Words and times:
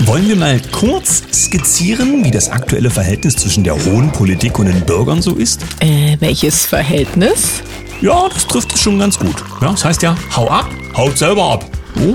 Wollen 0.00 0.28
wir 0.28 0.36
mal 0.36 0.60
kurz 0.70 1.24
skizzieren, 1.32 2.24
wie 2.24 2.30
das 2.30 2.48
aktuelle 2.50 2.88
Verhältnis 2.88 3.34
zwischen 3.34 3.64
der 3.64 3.74
hohen 3.74 4.12
Politik 4.12 4.56
und 4.60 4.66
den 4.66 4.80
Bürgern 4.82 5.20
so 5.20 5.34
ist? 5.34 5.62
Äh, 5.80 6.16
welches 6.20 6.64
Verhältnis? 6.64 7.64
Ja, 8.00 8.28
das 8.32 8.46
trifft 8.46 8.72
es 8.74 8.80
schon 8.80 9.00
ganz 9.00 9.18
gut. 9.18 9.34
Ja, 9.60 9.72
das 9.72 9.84
heißt 9.84 10.02
ja, 10.02 10.14
hau 10.36 10.48
ab, 10.48 10.70
haut 10.96 11.18
selber 11.18 11.50
ab. 11.50 11.64
Oh. 11.96 12.14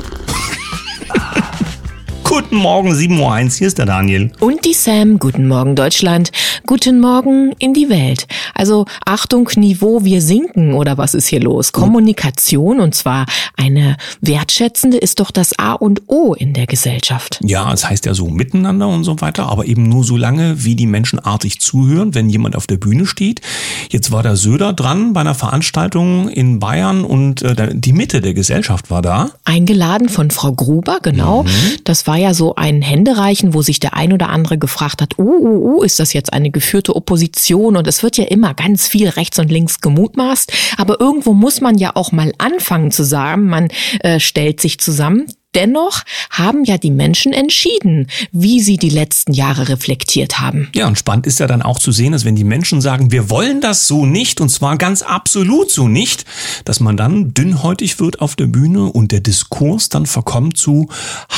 Guten 2.36 2.55
Morgen, 2.55 2.92
7.01 2.92 3.20
Uhr, 3.20 3.50
hier 3.52 3.68
ist 3.68 3.78
der 3.78 3.86
Daniel. 3.86 4.32
Und 4.39 4.66
die 4.66 4.74
Sam, 4.74 5.20
guten 5.20 5.48
Morgen 5.48 5.76
Deutschland, 5.76 6.32
guten 6.66 7.00
Morgen 7.00 7.54
in 7.60 7.75
die 7.75 7.89
Welt. 7.89 8.25
Also 8.56 8.88
Achtung, 9.06 9.48
Niveau, 9.56 10.04
wir 10.04 10.20
sinken 10.20 10.74
oder 10.74 10.98
was 10.98 11.14
ist 11.14 11.28
hier 11.28 11.42
los? 11.42 11.74
Kommunikation 11.74 12.80
und 12.80 12.96
zwar 12.96 13.28
eine 13.56 13.98
wertschätzende 14.20 14.98
ist 14.98 15.20
doch 15.20 15.30
das 15.30 15.60
A 15.60 15.74
und 15.74 16.02
O 16.07 16.34
in 16.34 16.54
der 16.54 16.66
Gesellschaft. 16.66 17.39
Ja, 17.43 17.71
es 17.71 17.88
heißt 17.88 18.07
ja 18.07 18.16
so 18.16 18.28
miteinander 18.30 18.88
und 18.88 19.04
so 19.04 19.21
weiter, 19.21 19.52
aber 19.52 19.68
eben 19.68 19.88
nur 19.88 20.04
so 20.04 20.18
lange, 20.18 20.64
wie 20.64 20.75
die 20.75 20.88
Menschen 20.88 21.20
artig 21.20 21.60
zuhören, 21.60 22.15
wenn 22.15 22.32
jemand 22.32 22.56
auf 22.56 22.65
der 22.65 22.78
Bühne 22.78 23.06
steht. 23.06 23.42
Jetzt 23.89 24.11
war 24.11 24.24
der 24.24 24.38
Söder 24.38 24.74
dran 24.74 25.14
bei 25.14 25.21
einer 25.21 25.36
Veranstaltung 25.36 26.29
in 26.29 26.57
Bayern 26.57 27.04
und 27.04 27.43
äh, 27.43 27.70
die 27.74 27.93
Mitte 27.93 28.21
der 28.21 28.34
Gesellschaft 28.34 28.89
war 28.89 29.04
da. 29.04 29.29
Eingeladen 29.46 30.10
von 30.10 30.32
Frau 30.32 30.52
Gruber, 30.52 30.97
genau. 31.04 31.43
Mhm. 31.43 31.50
Das 31.84 32.08
war 32.08 32.17
ja 32.22 32.22
so 32.31 32.55
ein 32.55 32.81
Händereichen, 32.81 33.53
wo 33.53 33.61
sich 33.61 33.80
der 33.80 33.95
ein 33.95 34.13
oder 34.13 34.30
andere 34.30 34.58
gefragt 34.58 35.02
hat, 35.02 35.17
uh, 35.17 35.23
uh, 35.23 35.77
uh, 35.77 35.83
ist 35.83 36.00
das 36.00 36.13
jetzt 36.13 36.31
eine 36.31 36.52
geführte 36.52 36.95
Opposition? 36.95 37.75
Und 37.75 37.88
es 37.88 38.03
wird 38.03 38.17
ja 38.17 38.25
immer 38.25 38.53
ganz 38.53 38.88
viel 38.88 39.09
rechts 39.09 39.39
und 39.39 39.52
links 39.52 39.81
gemutmaßt. 39.81 40.53
Aber 40.77 40.99
irgendwo 40.99 41.33
muss 41.33 41.59
man 41.59 41.77
ja 41.77 41.95
auch 41.95 42.11
mal 42.11 42.31
anfangen 42.38 42.91
zu 42.91 43.03
sagen, 43.03 43.47
man 43.47 43.69
äh, 43.99 44.19
stellt 44.19 44.61
sich 44.61 44.80
zusammen. 44.80 45.25
Dennoch 45.56 46.02
haben 46.30 46.64
ja 46.64 46.78
die 46.78 46.92
Menschen 46.92 47.34
entschieden, 47.34 48.08
wie 48.31 48.61
sie 48.61 48.78
die 48.78 48.89
letzten 48.89 49.34
Jahre 49.34 49.70
reflektiert 49.70 50.39
haben. 50.39 50.69
Ja, 50.75 50.88
und 50.88 50.97
spannend 50.97 51.27
ist 51.27 51.39
ja 51.39 51.47
dann 51.47 51.61
auch 51.61 51.80
zu 51.80 51.91
sehen, 51.91 52.11
dass 52.11 52.25
wenn 52.25 52.36
die 52.36 52.44
Menschen 52.44 52.81
sagen, 52.81 53.11
wir 53.11 53.30
wollen 53.30 53.61
das 53.61 53.88
so 53.88 54.05
nicht, 54.05 54.42
und 54.42 54.50
zwar 54.50 54.77
ganz 54.77 55.02
absolut 55.02 55.72
so 55.72 55.88
nicht, 55.88 56.25
dass 56.66 56.80
man 56.80 56.97
dann 56.97 57.33
dünnhäutig 57.33 58.00
wird 58.00 58.22
auf 58.22 58.36
der 58.36 58.47
Bühne 58.47 58.86
und 58.86 59.11
der 59.11 59.19
Diskurs 59.19 59.89
dann 59.89 60.05
verkommt 60.05 60.58
zu 60.58 60.89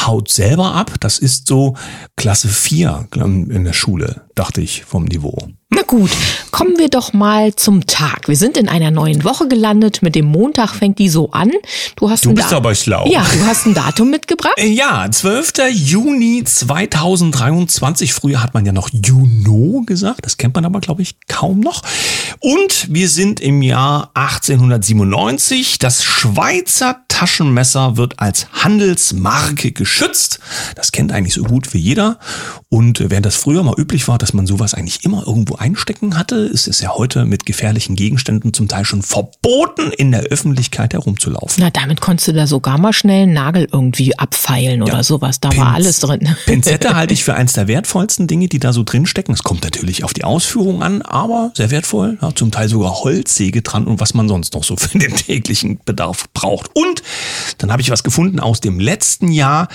haut 0.06 0.30
selber 0.30 0.74
ab. 0.74 0.96
Das 1.00 1.20
ist 1.20 1.48
so 1.48 1.76
Klasse 2.16 2.48
4 2.48 3.08
in 3.16 3.64
der 3.64 3.74
Schule, 3.74 4.22
dachte 4.36 4.62
ich, 4.62 4.84
vom 4.84 5.06
Niveau. 5.06 5.50
Na 5.72 5.82
gut, 5.82 6.12
kommen 6.52 6.78
wir 6.78 6.90
doch 6.90 7.12
mal 7.12 7.56
zum 7.56 7.88
Tag. 7.88 8.28
Wir 8.28 8.36
sind 8.36 8.56
in 8.56 8.70
einer 8.70 8.92
neuen 8.92 9.24
Woche 9.24 9.48
gelandet. 9.48 10.04
Mit 10.04 10.14
dem 10.14 10.26
Montag 10.26 10.76
fängt 10.76 11.00
die 11.00 11.10
so 11.10 11.32
an. 11.32 11.52
Du 11.96 12.08
hast 12.10 12.24
du 12.24 12.36
bist 12.36 12.52
da 12.52 12.58
aber 12.58 12.76
schlau. 12.76 13.08
Ja, 13.10 13.26
du 13.34 13.44
hast 13.48 13.66
ein 13.66 13.74
Datum 13.74 14.12
mitgebracht? 14.12 14.54
Äh, 14.58 14.68
ja, 14.68 15.10
12. 15.10 15.54
Juni 15.72 16.44
2023. 16.44 18.14
Früher 18.14 18.44
hat 18.44 18.54
man 18.54 18.64
ja 18.64 18.74
noch 18.74 18.90
Juno 18.94 19.82
gesagt. 19.88 20.24
Das 20.24 20.38
kennt 20.38 20.54
man 20.54 20.66
aber, 20.66 20.82
glaube 20.82 21.02
ich, 21.02 21.16
kaum 21.28 21.62
noch. 21.62 21.82
Und 22.40 22.94
wir 22.94 23.10
sind 23.10 23.40
im 23.40 23.64
Jahr 23.64 24.12
1897. 24.14 25.80
Das 25.80 26.04
Schweizer 26.04 27.05
Taschenmesser 27.16 27.96
wird 27.96 28.20
als 28.20 28.48
Handelsmarke 28.52 29.72
geschützt. 29.72 30.40
Das 30.76 30.92
kennt 30.92 31.14
eigentlich 31.14 31.34
so 31.34 31.44
gut 31.44 31.74
wie 31.74 31.78
jeder. 31.78 32.20
Und 32.68 33.10
während 33.10 33.26
das 33.26 33.38
früher 33.38 33.64
mal 33.64 33.74
üblich 33.78 34.10
war, 34.10 34.18
dass 34.18 34.34
man 34.34 34.46
sowas 34.46 34.74
eigentlich 34.74 35.06
immer 35.06 35.26
irgendwo 35.26 35.56
einstecken 35.56 36.18
hatte, 36.18 36.36
ist 36.36 36.68
es 36.68 36.82
ja 36.82 36.90
heute 36.90 37.24
mit 37.24 37.46
gefährlichen 37.46 37.96
Gegenständen 37.96 38.52
zum 38.52 38.68
Teil 38.68 38.84
schon 38.84 39.02
verboten, 39.02 39.94
in 39.98 40.12
der 40.12 40.24
Öffentlichkeit 40.24 40.92
herumzulaufen. 40.92 41.64
Na, 41.64 41.70
damit 41.70 42.02
konntest 42.02 42.28
du 42.28 42.34
da 42.34 42.48
sogar 42.48 42.78
mal 42.78 42.92
schnell 42.92 43.24
einen 43.24 43.34
Nagel 43.34 43.70
irgendwie 43.72 44.20
abfeilen 44.20 44.82
oder 44.82 44.96
ja, 44.96 45.04
sowas. 45.04 45.40
Da 45.40 45.48
Pinz 45.48 45.62
war 45.62 45.74
alles 45.74 46.02
drin. 46.02 46.36
Pinzette 46.46 46.96
halte 46.96 47.14
ich 47.14 47.24
für 47.24 47.36
eins 47.36 47.54
der 47.54 47.70
wertvollsten 47.70 48.28
Dinge, 48.28 48.50
die 48.50 48.60
da 48.60 48.74
so 48.74 48.84
drinstecken. 48.84 49.34
Es 49.34 49.44
kommt 49.44 49.64
natürlich 49.64 50.04
auf 50.04 50.14
die 50.14 50.26
Ausführung 50.26 50.84
an, 50.84 51.02
aber 51.02 51.52
sehr 51.54 51.72
wertvoll. 51.72 52.18
Ja, 52.22 52.36
zum 52.36 52.52
Teil 52.52 52.68
sogar 52.68 52.92
Holzsäge 53.06 53.62
dran 53.62 53.88
und 53.88 54.02
was 54.02 54.14
man 54.14 54.28
sonst 54.28 54.54
noch 54.54 54.66
so 54.66 54.76
für 54.76 54.98
den 54.98 55.16
täglichen 55.16 55.80
Bedarf 55.86 56.26
braucht. 56.34 56.72
Und 56.74 57.05
dann 57.58 57.72
habe 57.72 57.82
ich 57.82 57.92
was 57.92 58.04
gefunden 58.04 58.40
aus 58.40 58.62
dem 58.62 58.80
letzten 58.80 59.32
Jahr. 59.32 59.68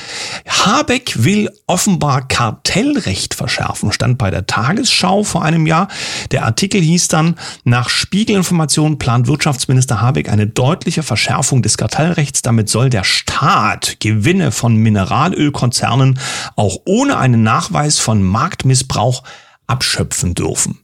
Habeck 0.47 1.25
will 1.25 1.51
offenbar 1.67 2.27
Kartellrecht 2.29 3.35
verschärfen, 3.35 3.93
stand 3.93 4.19
bei 4.19 4.31
der 4.31 4.47
Tagesschau 4.47 5.25
vor 5.25 5.45
einem 5.45 5.67
Jahr. 5.67 5.89
Der 6.31 6.45
Artikel 6.45 6.81
hieß 6.81 7.09
dann, 7.09 7.37
nach 7.65 7.89
Spiegelinformationen 7.89 8.99
plant 8.99 9.27
Wirtschaftsminister 9.27 10.01
Habeck 10.01 10.29
eine 10.29 10.47
deutliche 10.47 11.03
Verschärfung 11.03 11.63
des 11.63 11.77
Kartellrechts. 11.77 12.43
Damit 12.43 12.69
soll 12.69 12.91
der 12.91 13.05
Staat 13.05 13.99
Gewinne 14.01 14.53
von 14.53 14.77
Mineralölkonzernen 14.77 16.19
auch 16.57 16.79
ohne 16.85 17.19
einen 17.19 17.43
Nachweis 17.43 17.99
von 17.99 18.23
Marktmissbrauch 18.23 19.23
abschöpfen 19.71 20.35
dürfen. 20.35 20.79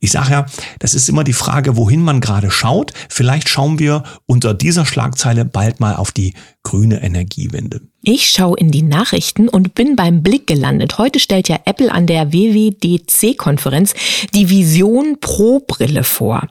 Ich 0.00 0.12
sage 0.12 0.30
ja, 0.30 0.46
das 0.78 0.94
ist 0.94 1.08
immer 1.08 1.24
die 1.24 1.32
Frage, 1.32 1.76
wohin 1.76 2.02
man 2.02 2.20
gerade 2.20 2.50
schaut. 2.50 2.92
Vielleicht 3.08 3.48
schauen 3.48 3.78
wir 3.78 4.04
unter 4.26 4.54
dieser 4.54 4.86
Schlagzeile 4.86 5.44
bald 5.44 5.80
mal 5.80 5.96
auf 5.96 6.12
die 6.12 6.34
grüne 6.62 7.02
Energiewende. 7.02 7.80
Ich 8.02 8.30
schaue 8.30 8.56
in 8.58 8.70
die 8.70 8.82
Nachrichten 8.82 9.48
und 9.48 9.74
bin 9.74 9.96
beim 9.96 10.22
Blick 10.22 10.46
gelandet. 10.46 10.98
Heute 10.98 11.18
stellt 11.18 11.48
ja 11.48 11.58
Apple 11.64 11.90
an 11.90 12.06
der 12.06 12.32
WWDC-Konferenz 12.32 13.94
die 14.34 14.48
Vision 14.50 15.18
Pro 15.20 15.60
Brille 15.66 16.04
vor. 16.04 16.46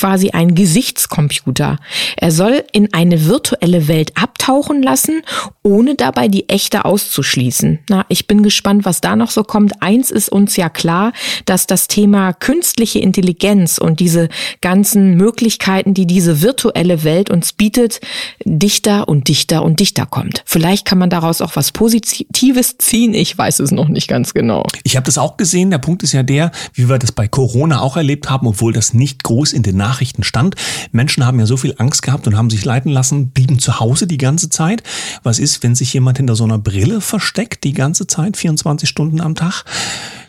Quasi 0.00 0.30
ein 0.30 0.54
Gesichtscomputer. 0.54 1.76
Er 2.16 2.30
soll 2.30 2.64
in 2.72 2.94
eine 2.94 3.26
virtuelle 3.26 3.86
Welt 3.86 4.12
abtauchen 4.14 4.82
lassen, 4.82 5.20
ohne 5.62 5.94
dabei 5.94 6.28
die 6.28 6.48
echte 6.48 6.86
auszuschließen. 6.86 7.80
Na, 7.90 8.06
ich 8.08 8.26
bin 8.26 8.42
gespannt, 8.42 8.86
was 8.86 9.02
da 9.02 9.14
noch 9.14 9.30
so 9.30 9.44
kommt. 9.44 9.82
Eins 9.82 10.10
ist 10.10 10.30
uns 10.30 10.56
ja 10.56 10.70
klar, 10.70 11.12
dass 11.44 11.66
das 11.66 11.86
Thema 11.86 12.32
künstliche 12.32 12.98
Intelligenz 12.98 13.76
und 13.76 14.00
diese 14.00 14.30
ganzen 14.62 15.18
Möglichkeiten, 15.18 15.92
die 15.92 16.06
diese 16.06 16.40
virtuelle 16.40 17.04
Welt 17.04 17.28
uns 17.28 17.52
bietet, 17.52 18.00
dichter 18.42 19.06
und 19.06 19.28
dichter 19.28 19.62
und 19.62 19.80
dichter 19.80 20.06
kommt. 20.06 20.42
Vielleicht 20.46 20.86
kann 20.86 20.96
man 20.96 21.10
daraus 21.10 21.42
auch 21.42 21.56
was 21.56 21.72
Positives 21.72 22.78
ziehen. 22.78 23.12
Ich 23.12 23.36
weiß 23.36 23.58
es 23.60 23.70
noch 23.70 23.88
nicht 23.88 24.08
ganz 24.08 24.32
genau. 24.32 24.66
Ich 24.82 24.96
habe 24.96 25.04
das 25.04 25.18
auch 25.18 25.36
gesehen. 25.36 25.70
Der 25.70 25.76
Punkt 25.76 26.02
ist 26.02 26.12
ja 26.12 26.22
der, 26.22 26.52
wie 26.72 26.88
wir 26.88 26.98
das 26.98 27.12
bei 27.12 27.28
Corona 27.28 27.82
auch 27.82 27.98
erlebt 27.98 28.30
haben, 28.30 28.46
obwohl 28.46 28.72
das 28.72 28.94
nicht 28.94 29.22
groß 29.24 29.52
in 29.52 29.62
den 29.62 29.76
Nachrichten 29.76 29.89
stand. 30.22 30.54
Menschen 30.92 31.26
haben 31.26 31.38
ja 31.38 31.46
so 31.46 31.56
viel 31.56 31.74
Angst 31.78 32.02
gehabt 32.02 32.26
und 32.26 32.36
haben 32.36 32.50
sich 32.50 32.64
leiten 32.64 32.90
lassen, 32.90 33.30
blieben 33.30 33.58
zu 33.58 33.80
Hause 33.80 34.06
die 34.06 34.18
ganze 34.18 34.48
Zeit. 34.48 34.82
Was 35.22 35.38
ist, 35.38 35.62
wenn 35.62 35.74
sich 35.74 35.92
jemand 35.92 36.18
hinter 36.18 36.36
so 36.36 36.44
einer 36.44 36.58
Brille 36.58 37.00
versteckt, 37.00 37.64
die 37.64 37.72
ganze 37.72 38.06
Zeit, 38.06 38.36
24 38.36 38.88
Stunden 38.88 39.20
am 39.20 39.34
Tag? 39.34 39.64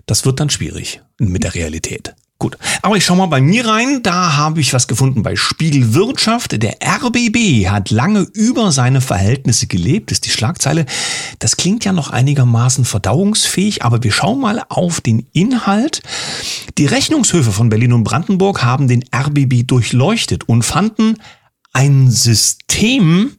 Das 0.06 0.26
wird 0.26 0.40
dann 0.40 0.50
schwierig 0.50 1.02
mit 1.20 1.44
der 1.44 1.56
Realität. 1.56 2.16
Gut, 2.42 2.58
aber 2.82 2.98
ich 2.98 3.06
schau 3.06 3.16
mal 3.16 3.28
bei 3.28 3.40
mir 3.40 3.68
rein. 3.68 4.02
Da 4.02 4.36
habe 4.36 4.62
ich 4.62 4.74
was 4.74 4.88
gefunden 4.88 5.22
bei 5.22 5.36
Spiegel 5.36 5.94
Wirtschaft. 5.94 6.60
Der 6.60 6.78
RBB 6.84 7.70
hat 7.70 7.92
lange 7.92 8.22
über 8.34 8.72
seine 8.72 9.00
Verhältnisse 9.00 9.68
gelebt, 9.68 10.12
ist 10.12 10.26
die 10.26 10.32
Schlagzeile. 10.32 10.88
Das 11.38 11.56
klingt 11.56 11.86
ja 11.86 11.94
noch 11.94 12.10
einigermaßen 12.10 12.84
verdauungsfähig, 12.84 13.84
aber 13.84 14.02
wir 14.02 14.12
schauen 14.12 14.40
mal 14.40 14.64
auf 14.70 15.02
den 15.02 15.28
Inhalt. 15.34 16.02
Die 16.80 16.88
Rechnungshöfe 16.88 17.52
von 17.52 17.70
Berlin 17.70 17.94
und 17.94 18.06
Brandenburg 18.06 18.64
haben 18.64 18.88
den 18.88 19.04
RBB 19.16 19.68
durchleuchtet 19.68 20.50
und 20.50 20.64
fanden 20.64 21.18
ein 21.74 22.10
System, 22.10 23.34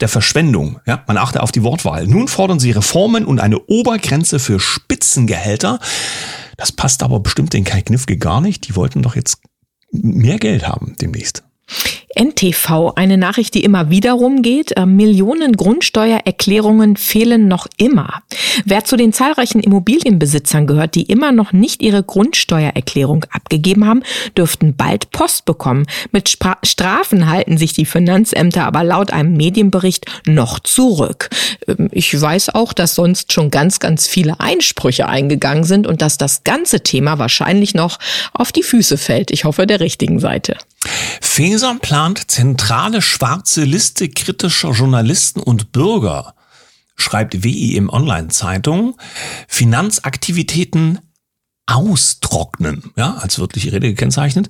der 0.00 0.08
Verschwendung. 0.08 0.80
Ja, 0.86 1.04
man 1.06 1.18
achte 1.18 1.42
auf 1.42 1.52
die 1.52 1.62
Wortwahl. 1.62 2.08
Nun 2.08 2.26
fordern 2.26 2.58
sie 2.58 2.72
Reformen 2.72 3.26
und 3.26 3.38
eine 3.38 3.60
Obergrenze 3.60 4.40
für 4.40 4.58
Spitzengehälter. 4.58 5.78
Das 6.56 6.72
passt 6.72 7.02
aber 7.02 7.20
bestimmt 7.20 7.52
den 7.52 7.64
Kai 7.64 7.82
Knifke 7.82 8.16
gar 8.16 8.40
nicht. 8.40 8.68
Die 8.68 8.76
wollten 8.76 9.02
doch 9.02 9.16
jetzt 9.16 9.38
mehr 9.90 10.38
Geld 10.38 10.66
haben 10.66 10.96
demnächst. 11.00 11.44
NTV, 12.14 12.92
eine 12.96 13.16
Nachricht, 13.16 13.54
die 13.54 13.62
immer 13.62 13.90
wieder 13.90 14.12
rumgeht. 14.12 14.76
Äh, 14.76 14.84
Millionen 14.84 15.56
Grundsteuererklärungen 15.56 16.96
fehlen 16.96 17.46
noch 17.46 17.68
immer. 17.76 18.22
Wer 18.64 18.84
zu 18.84 18.96
den 18.96 19.12
zahlreichen 19.12 19.60
Immobilienbesitzern 19.60 20.66
gehört, 20.66 20.96
die 20.96 21.04
immer 21.04 21.30
noch 21.30 21.52
nicht 21.52 21.82
ihre 21.82 22.02
Grundsteuererklärung 22.02 23.26
abgegeben 23.30 23.86
haben, 23.86 24.02
dürften 24.36 24.74
bald 24.74 25.12
Post 25.12 25.44
bekommen. 25.44 25.86
Mit 26.10 26.28
Spra 26.28 26.58
Strafen 26.64 27.30
halten 27.30 27.58
sich 27.58 27.74
die 27.74 27.86
Finanzämter 27.86 28.64
aber 28.64 28.82
laut 28.82 29.12
einem 29.12 29.36
Medienbericht 29.36 30.06
noch 30.26 30.58
zurück. 30.58 31.30
Ähm, 31.68 31.88
ich 31.92 32.20
weiß 32.20 32.54
auch, 32.54 32.72
dass 32.72 32.96
sonst 32.96 33.32
schon 33.32 33.50
ganz, 33.50 33.78
ganz 33.78 34.08
viele 34.08 34.40
Einsprüche 34.40 35.08
eingegangen 35.08 35.64
sind 35.64 35.86
und 35.86 36.02
dass 36.02 36.18
das 36.18 36.42
ganze 36.42 36.82
Thema 36.82 37.18
wahrscheinlich 37.18 37.74
noch 37.74 37.98
auf 38.32 38.50
die 38.50 38.64
Füße 38.64 38.98
fällt. 38.98 39.30
Ich 39.30 39.44
hoffe 39.44 39.66
der 39.66 39.78
richtigen 39.78 40.18
Seite. 40.18 40.56
Feser 41.20 41.76
plant 41.80 42.30
zentrale 42.30 43.02
schwarze 43.02 43.64
Liste 43.64 44.08
kritischer 44.08 44.72
Journalisten 44.72 45.40
und 45.40 45.72
Bürger, 45.72 46.34
schreibt 46.96 47.44
WI 47.44 47.76
im 47.76 47.88
Online-Zeitung. 47.88 48.96
Finanzaktivitäten 49.48 50.98
austrocknen, 51.70 52.92
ja, 52.96 53.14
als 53.14 53.38
wirkliche 53.38 53.72
Rede 53.72 53.88
gekennzeichnet. 53.88 54.48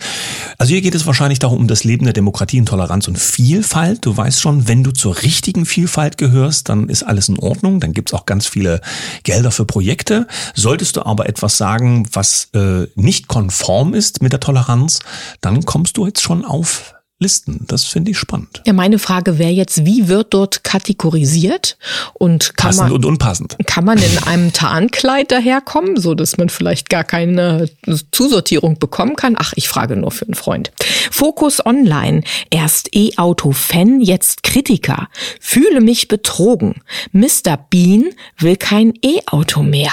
Also 0.58 0.72
hier 0.72 0.80
geht 0.80 0.94
es 0.94 1.06
wahrscheinlich 1.06 1.38
darum, 1.38 1.58
um 1.58 1.68
das 1.68 1.84
Leben 1.84 2.04
der 2.04 2.12
Demokratie 2.12 2.58
in 2.58 2.66
Toleranz 2.66 3.08
und 3.08 3.18
Vielfalt. 3.18 4.04
Du 4.06 4.16
weißt 4.16 4.40
schon, 4.40 4.68
wenn 4.68 4.82
du 4.82 4.90
zur 4.92 5.22
richtigen 5.22 5.66
Vielfalt 5.66 6.18
gehörst, 6.18 6.68
dann 6.68 6.88
ist 6.88 7.02
alles 7.02 7.28
in 7.28 7.38
Ordnung, 7.38 7.80
dann 7.80 7.92
gibt's 7.92 8.14
auch 8.14 8.26
ganz 8.26 8.46
viele 8.46 8.80
Gelder 9.22 9.50
für 9.50 9.64
Projekte. 9.64 10.26
Solltest 10.54 10.96
du 10.96 11.04
aber 11.04 11.28
etwas 11.28 11.56
sagen, 11.56 12.08
was 12.12 12.48
äh, 12.54 12.86
nicht 12.94 13.28
konform 13.28 13.94
ist 13.94 14.22
mit 14.22 14.32
der 14.32 14.40
Toleranz, 14.40 15.00
dann 15.40 15.64
kommst 15.64 15.96
du 15.96 16.06
jetzt 16.06 16.22
schon 16.22 16.44
auf 16.44 16.94
Listen. 17.22 17.66
Das 17.68 17.84
finde 17.84 18.12
ich 18.12 18.18
spannend. 18.18 18.62
Ja, 18.64 18.72
meine 18.72 18.98
Frage 18.98 19.38
wäre 19.38 19.50
jetzt, 19.50 19.84
wie 19.84 20.08
wird 20.08 20.32
dort 20.32 20.64
kategorisiert 20.64 21.76
und 22.14 22.56
kann 22.56 22.68
Passend 22.68 22.84
man 22.84 22.92
und 22.92 23.04
unpassend. 23.04 23.56
kann 23.66 23.84
man 23.84 23.98
in 23.98 24.18
einem 24.24 24.54
Tarnkleid 24.54 25.30
daherkommen, 25.30 26.00
so 26.00 26.14
dass 26.14 26.38
man 26.38 26.48
vielleicht 26.48 26.88
gar 26.88 27.04
keine 27.04 27.68
Zusortierung 28.10 28.78
bekommen 28.78 29.16
kann? 29.16 29.36
Ach, 29.38 29.52
ich 29.54 29.68
frage 29.68 29.96
nur 29.96 30.12
für 30.12 30.24
einen 30.24 30.34
Freund. 30.34 30.72
Fokus 31.10 31.64
Online. 31.64 32.22
Erst 32.48 32.88
E-Auto-Fan, 32.94 34.00
jetzt 34.00 34.42
Kritiker. 34.42 35.08
Fühle 35.40 35.82
mich 35.82 36.08
betrogen. 36.08 36.80
Mr. 37.12 37.58
Bean 37.68 38.14
will 38.38 38.56
kein 38.56 38.94
E-Auto 39.04 39.62
mehr. 39.62 39.92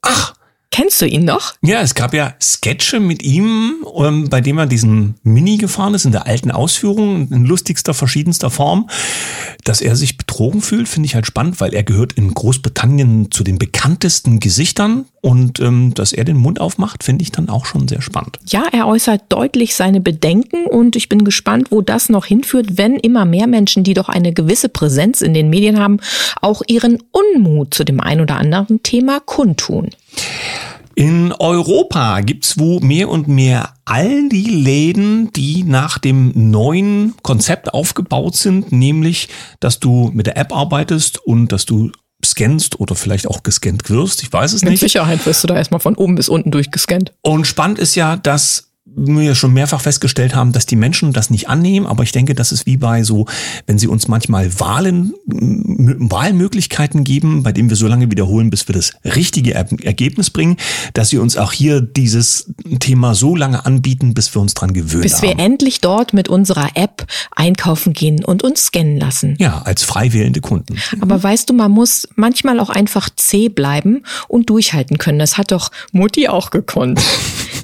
Ach, 0.00 0.32
Kennst 0.72 1.02
du 1.02 1.06
ihn 1.06 1.26
noch? 1.26 1.52
Ja, 1.60 1.82
es 1.82 1.94
gab 1.94 2.14
ja 2.14 2.34
Sketche 2.40 2.98
mit 2.98 3.22
ihm, 3.22 3.84
ähm, 3.94 4.30
bei 4.30 4.40
dem 4.40 4.56
er 4.56 4.64
diesen 4.64 5.16
Mini 5.22 5.58
gefahren 5.58 5.92
ist 5.92 6.06
in 6.06 6.12
der 6.12 6.26
alten 6.26 6.50
Ausführung, 6.50 7.28
in 7.30 7.44
lustigster, 7.44 7.92
verschiedenster 7.92 8.48
Form. 8.48 8.88
Dass 9.64 9.82
er 9.82 9.96
sich 9.96 10.16
betrogen 10.16 10.62
fühlt, 10.62 10.88
finde 10.88 11.06
ich 11.06 11.14
halt 11.14 11.26
spannend, 11.26 11.60
weil 11.60 11.74
er 11.74 11.82
gehört 11.82 12.14
in 12.14 12.32
Großbritannien 12.32 13.30
zu 13.30 13.44
den 13.44 13.58
bekanntesten 13.58 14.40
Gesichtern 14.40 15.04
und 15.20 15.60
ähm, 15.60 15.92
dass 15.92 16.14
er 16.14 16.24
den 16.24 16.38
Mund 16.38 16.58
aufmacht, 16.58 17.04
finde 17.04 17.22
ich 17.22 17.30
dann 17.30 17.50
auch 17.50 17.66
schon 17.66 17.86
sehr 17.86 18.00
spannend. 18.00 18.38
Ja, 18.48 18.64
er 18.72 18.86
äußert 18.86 19.24
deutlich 19.28 19.74
seine 19.74 20.00
Bedenken 20.00 20.64
und 20.64 20.96
ich 20.96 21.10
bin 21.10 21.22
gespannt, 21.22 21.68
wo 21.70 21.82
das 21.82 22.08
noch 22.08 22.24
hinführt, 22.24 22.78
wenn 22.78 22.96
immer 22.96 23.26
mehr 23.26 23.46
Menschen, 23.46 23.84
die 23.84 23.92
doch 23.92 24.08
eine 24.08 24.32
gewisse 24.32 24.70
Präsenz 24.70 25.20
in 25.20 25.34
den 25.34 25.50
Medien 25.50 25.78
haben, 25.78 25.98
auch 26.40 26.62
ihren 26.66 27.02
Unmut 27.12 27.74
zu 27.74 27.84
dem 27.84 28.00
ein 28.00 28.22
oder 28.22 28.36
anderen 28.36 28.82
Thema 28.82 29.20
kundtun. 29.20 29.90
In 30.94 31.32
Europa 31.32 32.20
gibt's 32.20 32.58
wo 32.58 32.80
mehr 32.80 33.08
und 33.08 33.26
mehr 33.26 33.74
Aldi-Läden, 33.86 35.32
die 35.32 35.64
nach 35.64 35.98
dem 35.98 36.32
neuen 36.34 37.14
Konzept 37.22 37.72
aufgebaut 37.72 38.36
sind, 38.36 38.72
nämlich, 38.72 39.28
dass 39.60 39.80
du 39.80 40.10
mit 40.12 40.26
der 40.26 40.36
App 40.36 40.54
arbeitest 40.54 41.18
und 41.18 41.50
dass 41.50 41.64
du 41.64 41.90
scannst 42.24 42.78
oder 42.78 42.94
vielleicht 42.94 43.26
auch 43.26 43.42
gescannt 43.42 43.88
wirst. 43.90 44.22
Ich 44.22 44.32
weiß 44.32 44.52
es 44.52 44.62
Mit 44.62 44.72
nicht. 44.72 44.80
Sicherheit 44.80 45.24
wirst 45.26 45.42
du 45.42 45.48
da 45.48 45.56
erstmal 45.56 45.80
von 45.80 45.96
oben 45.96 46.14
bis 46.14 46.28
unten 46.28 46.50
durchgescannt. 46.50 47.12
Und 47.22 47.46
spannend 47.46 47.78
ist 47.78 47.94
ja, 47.94 48.16
dass 48.16 48.71
wir 48.94 49.34
schon 49.34 49.52
mehrfach 49.52 49.80
festgestellt 49.80 50.34
haben, 50.34 50.52
dass 50.52 50.66
die 50.66 50.76
Menschen 50.76 51.12
das 51.12 51.30
nicht 51.30 51.48
annehmen, 51.48 51.86
aber 51.86 52.02
ich 52.02 52.12
denke, 52.12 52.34
das 52.34 52.52
ist 52.52 52.66
wie 52.66 52.76
bei 52.76 53.02
so, 53.02 53.26
wenn 53.66 53.78
sie 53.78 53.86
uns 53.86 54.08
manchmal 54.08 54.58
Wahlen, 54.60 55.14
Wahlmöglichkeiten 55.26 57.04
geben, 57.04 57.42
bei 57.42 57.52
denen 57.52 57.68
wir 57.68 57.76
so 57.76 57.86
lange 57.86 58.10
wiederholen, 58.10 58.50
bis 58.50 58.68
wir 58.68 58.74
das 58.74 58.92
richtige 59.04 59.54
Er 59.54 59.66
Ergebnis 59.82 60.30
bringen, 60.30 60.56
dass 60.94 61.08
sie 61.08 61.18
uns 61.18 61.36
auch 61.36 61.52
hier 61.52 61.80
dieses 61.80 62.52
Thema 62.80 63.14
so 63.14 63.36
lange 63.36 63.64
anbieten, 63.64 64.14
bis 64.14 64.34
wir 64.34 64.42
uns 64.42 64.54
dran 64.54 64.72
gewöhnt 64.72 65.02
Bis 65.02 65.22
wir 65.22 65.30
haben. 65.30 65.38
endlich 65.38 65.80
dort 65.80 66.12
mit 66.12 66.28
unserer 66.28 66.70
App 66.74 67.06
einkaufen 67.34 67.92
gehen 67.92 68.24
und 68.24 68.42
uns 68.42 68.64
scannen 68.64 68.98
lassen. 68.98 69.36
Ja, 69.38 69.62
als 69.62 69.82
frei 69.82 70.12
wählende 70.12 70.40
Kunden. 70.40 70.76
Aber 71.00 71.22
weißt 71.22 71.48
du, 71.48 71.54
man 71.54 71.70
muss 71.70 72.08
manchmal 72.16 72.60
auch 72.60 72.70
einfach 72.70 73.08
zäh 73.14 73.48
bleiben 73.48 74.02
und 74.28 74.50
durchhalten 74.50 74.98
können. 74.98 75.18
Das 75.18 75.38
hat 75.38 75.52
doch 75.52 75.70
Mutti 75.92 76.28
auch 76.28 76.50
gekonnt. 76.50 77.00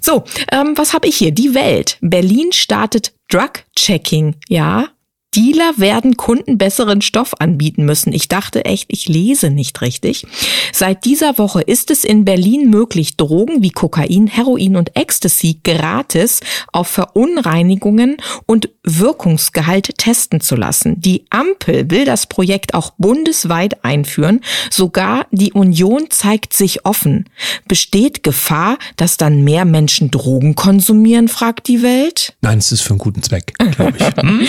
So, 0.00 0.24
ähm, 0.52 0.74
was 0.76 0.94
habe 0.94 1.08
ich 1.08 1.17
hier? 1.18 1.32
Die 1.32 1.54
Welt. 1.54 1.98
Berlin 2.00 2.52
startet 2.52 3.12
Drug-Checking. 3.28 4.36
Ja, 4.48 4.88
Dealer 5.36 5.74
werden 5.76 6.16
Kunden 6.16 6.56
besseren 6.56 7.02
Stoff 7.02 7.34
anbieten 7.38 7.84
müssen. 7.84 8.12
Ich 8.14 8.28
dachte 8.28 8.64
echt, 8.64 8.86
ich 8.88 9.08
lese 9.08 9.50
nicht 9.50 9.80
richtig. 9.82 10.26
Seit 10.72 11.04
dieser 11.04 11.36
Woche 11.36 11.60
ist 11.60 11.90
es 11.90 12.02
in 12.02 12.24
Berlin 12.24 12.70
möglich, 12.70 13.16
Drogen 13.18 13.62
wie 13.62 13.70
Kokain, 13.70 14.26
Heroin 14.26 14.76
und 14.76 14.96
Ecstasy 14.96 15.60
gratis 15.62 16.40
auf 16.72 16.88
Verunreinigungen 16.88 18.16
und 18.46 18.70
Wirkungsgehalt 18.84 19.98
testen 19.98 20.40
zu 20.40 20.56
lassen. 20.56 21.00
Die 21.00 21.26
Ampel 21.28 21.90
will 21.90 22.06
das 22.06 22.26
Projekt 22.26 22.72
auch 22.72 22.92
bundesweit 22.96 23.84
einführen. 23.84 24.40
Sogar 24.70 25.26
die 25.30 25.52
Union 25.52 26.06
zeigt 26.08 26.54
sich 26.54 26.86
offen. 26.86 27.28
Besteht 27.66 28.22
Gefahr, 28.22 28.78
dass 28.96 29.18
dann 29.18 29.44
mehr 29.44 29.66
Menschen 29.66 30.10
Drogen 30.10 30.54
konsumieren, 30.54 31.28
fragt 31.28 31.68
die 31.68 31.82
Welt? 31.82 32.34
Nein, 32.40 32.58
es 32.58 32.72
ist 32.72 32.80
für 32.80 32.90
einen 32.90 32.98
guten 32.98 33.22
Zweck, 33.22 33.52
glaube 33.58 33.94
ich. 33.98 34.48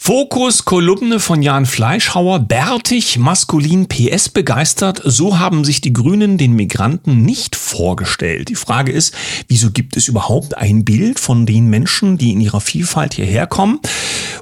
Fokus 0.00 0.64
Kolumne 0.64 1.20
von 1.20 1.42
Jan 1.42 1.66
Fleischhauer, 1.66 2.38
bärtig, 2.38 3.18
maskulin, 3.18 3.88
PS 3.88 4.30
begeistert. 4.30 5.02
So 5.04 5.38
haben 5.38 5.64
sich 5.64 5.82
die 5.82 5.92
Grünen 5.92 6.38
den 6.38 6.54
Migranten 6.54 7.22
nicht 7.22 7.56
vorgestellt. 7.56 8.48
Die 8.48 8.54
Frage 8.54 8.92
ist, 8.92 9.12
wieso 9.48 9.70
gibt 9.70 9.98
es 9.98 10.08
überhaupt 10.08 10.56
ein 10.56 10.84
Bild 10.84 11.18
von 11.18 11.44
den 11.44 11.68
Menschen, 11.68 12.16
die 12.16 12.32
in 12.32 12.40
ihrer 12.40 12.62
Vielfalt 12.62 13.14
hierher 13.14 13.46
kommen? 13.46 13.80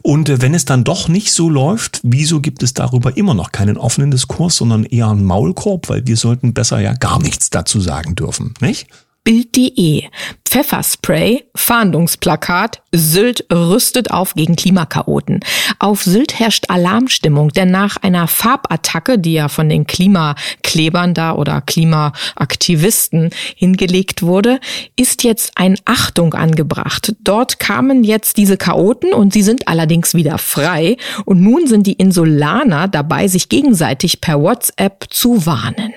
Und 0.02 0.28
äh, 0.28 0.40
wenn 0.40 0.54
es 0.54 0.66
dann 0.66 0.84
doch 0.84 1.08
nicht 1.08 1.32
so 1.32 1.48
läuft, 1.48 2.00
wieso 2.04 2.40
gibt 2.40 2.62
es 2.62 2.74
darüber 2.74 3.16
immer 3.16 3.34
noch 3.34 3.50
keinen 3.50 3.78
offenen 3.78 4.12
Diskurs, 4.12 4.56
sondern 4.56 4.84
eher 4.84 5.08
einen 5.08 5.24
Maulkorb? 5.24 5.88
Weil 5.88 6.06
wir 6.06 6.18
sollten 6.18 6.52
besser 6.52 6.78
ja 6.78 6.92
gar 6.92 7.18
nichts 7.18 7.50
dazu 7.50 7.80
sagen 7.80 8.14
dürfen, 8.14 8.54
nicht? 8.60 8.86
Bild.de. 9.26 10.04
Pfefferspray, 10.44 11.42
Fahndungsplakat, 11.56 12.80
Sylt 12.92 13.44
rüstet 13.52 14.12
auf 14.12 14.34
gegen 14.34 14.54
Klimakaoten. 14.54 15.40
Auf 15.80 16.04
Sylt 16.04 16.38
herrscht 16.38 16.66
Alarmstimmung, 16.68 17.48
denn 17.48 17.72
nach 17.72 17.96
einer 17.96 18.28
Farbattacke, 18.28 19.18
die 19.18 19.32
ja 19.32 19.48
von 19.48 19.68
den 19.68 19.88
Klimaklebern 19.88 21.12
da 21.12 21.34
oder 21.34 21.60
Klimaaktivisten 21.60 23.30
hingelegt 23.56 24.22
wurde, 24.22 24.60
ist 24.94 25.24
jetzt 25.24 25.50
ein 25.56 25.76
Achtung 25.84 26.34
angebracht. 26.34 27.16
Dort 27.18 27.58
kamen 27.58 28.04
jetzt 28.04 28.36
diese 28.36 28.56
Chaoten 28.56 29.12
und 29.12 29.32
sie 29.32 29.42
sind 29.42 29.66
allerdings 29.66 30.14
wieder 30.14 30.38
frei 30.38 30.98
und 31.24 31.42
nun 31.42 31.66
sind 31.66 31.88
die 31.88 31.94
Insulaner 31.94 32.86
dabei, 32.86 33.26
sich 33.26 33.48
gegenseitig 33.48 34.20
per 34.20 34.40
WhatsApp 34.40 35.06
zu 35.10 35.46
warnen. 35.46 35.92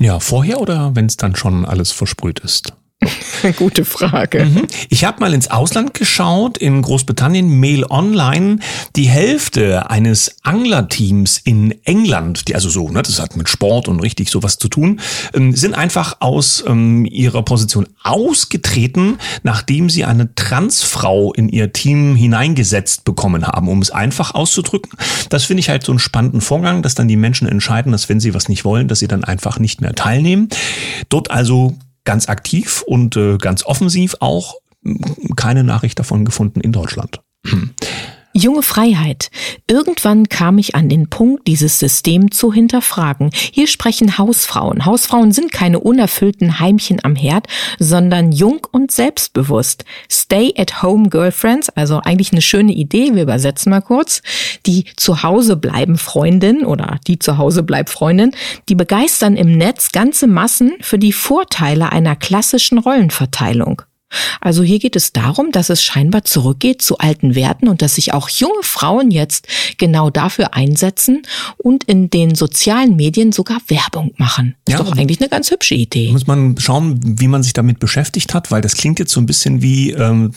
Ja, 0.00 0.20
vorher 0.20 0.60
oder 0.60 0.94
wenn 0.94 1.06
es 1.06 1.16
dann 1.16 1.34
schon 1.34 1.64
alles 1.64 1.90
versprüht 1.90 2.38
ist? 2.38 2.72
Gute 3.56 3.84
Frage. 3.84 4.44
Mhm. 4.44 4.66
Ich 4.88 5.04
habe 5.04 5.20
mal 5.20 5.32
ins 5.32 5.50
Ausland 5.50 5.94
geschaut, 5.94 6.58
in 6.58 6.82
Großbritannien, 6.82 7.48
Mail 7.48 7.84
Online. 7.88 8.58
Die 8.96 9.08
Hälfte 9.08 9.90
eines 9.90 10.36
Anglerteams 10.42 11.38
in 11.38 11.74
England, 11.84 12.48
die 12.48 12.54
also 12.54 12.68
so, 12.68 12.88
ne, 12.88 13.02
das 13.02 13.20
hat 13.20 13.36
mit 13.36 13.48
Sport 13.48 13.88
und 13.88 14.00
richtig 14.00 14.30
sowas 14.30 14.58
zu 14.58 14.68
tun, 14.68 15.00
ähm, 15.34 15.54
sind 15.54 15.74
einfach 15.74 16.16
aus 16.20 16.64
ähm, 16.66 17.04
ihrer 17.04 17.42
Position 17.42 17.86
ausgetreten, 18.02 19.18
nachdem 19.42 19.90
sie 19.90 20.04
eine 20.04 20.34
Transfrau 20.34 21.32
in 21.32 21.48
ihr 21.48 21.72
Team 21.72 22.16
hineingesetzt 22.16 23.04
bekommen 23.04 23.46
haben, 23.46 23.68
um 23.68 23.80
es 23.80 23.90
einfach 23.90 24.34
auszudrücken. 24.34 24.92
Das 25.28 25.44
finde 25.44 25.60
ich 25.60 25.68
halt 25.68 25.84
so 25.84 25.92
einen 25.92 26.00
spannenden 26.00 26.40
Vorgang, 26.40 26.82
dass 26.82 26.96
dann 26.96 27.06
die 27.06 27.16
Menschen 27.16 27.46
entscheiden, 27.46 27.92
dass 27.92 28.08
wenn 28.08 28.18
sie 28.18 28.34
was 28.34 28.48
nicht 28.48 28.64
wollen, 28.64 28.88
dass 28.88 28.98
sie 28.98 29.08
dann 29.08 29.22
einfach 29.22 29.60
nicht 29.60 29.80
mehr 29.80 29.94
teilnehmen. 29.94 30.48
Dort 31.08 31.30
also 31.30 31.76
ganz 32.08 32.30
aktiv 32.30 32.82
und 32.86 33.18
äh, 33.18 33.36
ganz 33.36 33.66
offensiv 33.66 34.16
auch 34.20 34.54
keine 35.36 35.62
Nachricht 35.62 35.98
davon 35.98 36.24
gefunden 36.24 36.62
in 36.62 36.72
Deutschland. 36.72 37.20
Junge 38.38 38.62
Freiheit. 38.62 39.30
Irgendwann 39.66 40.28
kam 40.28 40.58
ich 40.58 40.76
an 40.76 40.88
den 40.88 41.10
Punkt, 41.10 41.48
dieses 41.48 41.80
System 41.80 42.30
zu 42.30 42.52
hinterfragen. 42.52 43.30
Hier 43.32 43.66
sprechen 43.66 44.16
Hausfrauen. 44.16 44.84
Hausfrauen 44.84 45.32
sind 45.32 45.50
keine 45.50 45.80
unerfüllten 45.80 46.60
Heimchen 46.60 47.00
am 47.02 47.16
Herd, 47.16 47.48
sondern 47.80 48.30
jung 48.30 48.64
und 48.70 48.92
selbstbewusst. 48.92 49.84
Stay-at-home 50.08 51.08
Girlfriends, 51.08 51.68
also 51.70 52.00
eigentlich 52.04 52.30
eine 52.30 52.42
schöne 52.42 52.72
Idee, 52.72 53.14
wir 53.14 53.24
übersetzen 53.24 53.70
mal 53.70 53.80
kurz. 53.80 54.22
Die 54.66 54.84
zu 54.96 55.24
Hause 55.24 55.56
bleiben 55.56 55.98
Freundin 55.98 56.64
oder 56.64 57.00
die 57.08 57.18
zu 57.18 57.38
Hause 57.38 57.64
bleibt 57.64 57.90
Freundin, 57.90 58.30
die 58.68 58.76
begeistern 58.76 59.34
im 59.34 59.58
Netz 59.58 59.90
ganze 59.90 60.28
Massen 60.28 60.74
für 60.80 60.98
die 60.98 61.12
Vorteile 61.12 61.90
einer 61.90 62.14
klassischen 62.14 62.78
Rollenverteilung. 62.78 63.82
Also 64.40 64.62
hier 64.62 64.78
geht 64.78 64.96
es 64.96 65.12
darum, 65.12 65.52
dass 65.52 65.68
es 65.68 65.82
scheinbar 65.82 66.24
zurückgeht 66.24 66.80
zu 66.80 66.98
alten 66.98 67.34
Werten 67.34 67.68
und 67.68 67.82
dass 67.82 67.96
sich 67.96 68.14
auch 68.14 68.28
junge 68.28 68.62
Frauen 68.62 69.10
jetzt 69.10 69.46
genau 69.76 70.10
dafür 70.10 70.54
einsetzen 70.54 71.22
und 71.58 71.84
in 71.84 72.08
den 72.08 72.34
sozialen 72.34 72.96
Medien 72.96 73.32
sogar 73.32 73.58
Werbung 73.68 74.14
machen. 74.16 74.54
Ist 74.66 74.72
Ja, 74.72 74.78
doch 74.82 74.96
eigentlich 74.96 75.20
eine 75.20 75.28
ganz 75.28 75.50
hübsche 75.50 75.74
Idee. 75.74 76.10
Muss 76.12 76.26
man 76.26 76.56
schauen, 76.58 76.98
wie 77.20 77.28
man 77.28 77.42
sich 77.42 77.52
damit 77.52 77.80
beschäftigt 77.80 78.32
hat, 78.34 78.50
weil 78.50 78.62
das 78.62 78.76
klingt 78.76 78.98
jetzt 78.98 79.12
so 79.12 79.20
ein 79.20 79.26
bisschen 79.26 79.60
wie 79.62 79.90
ähm, 79.92 80.32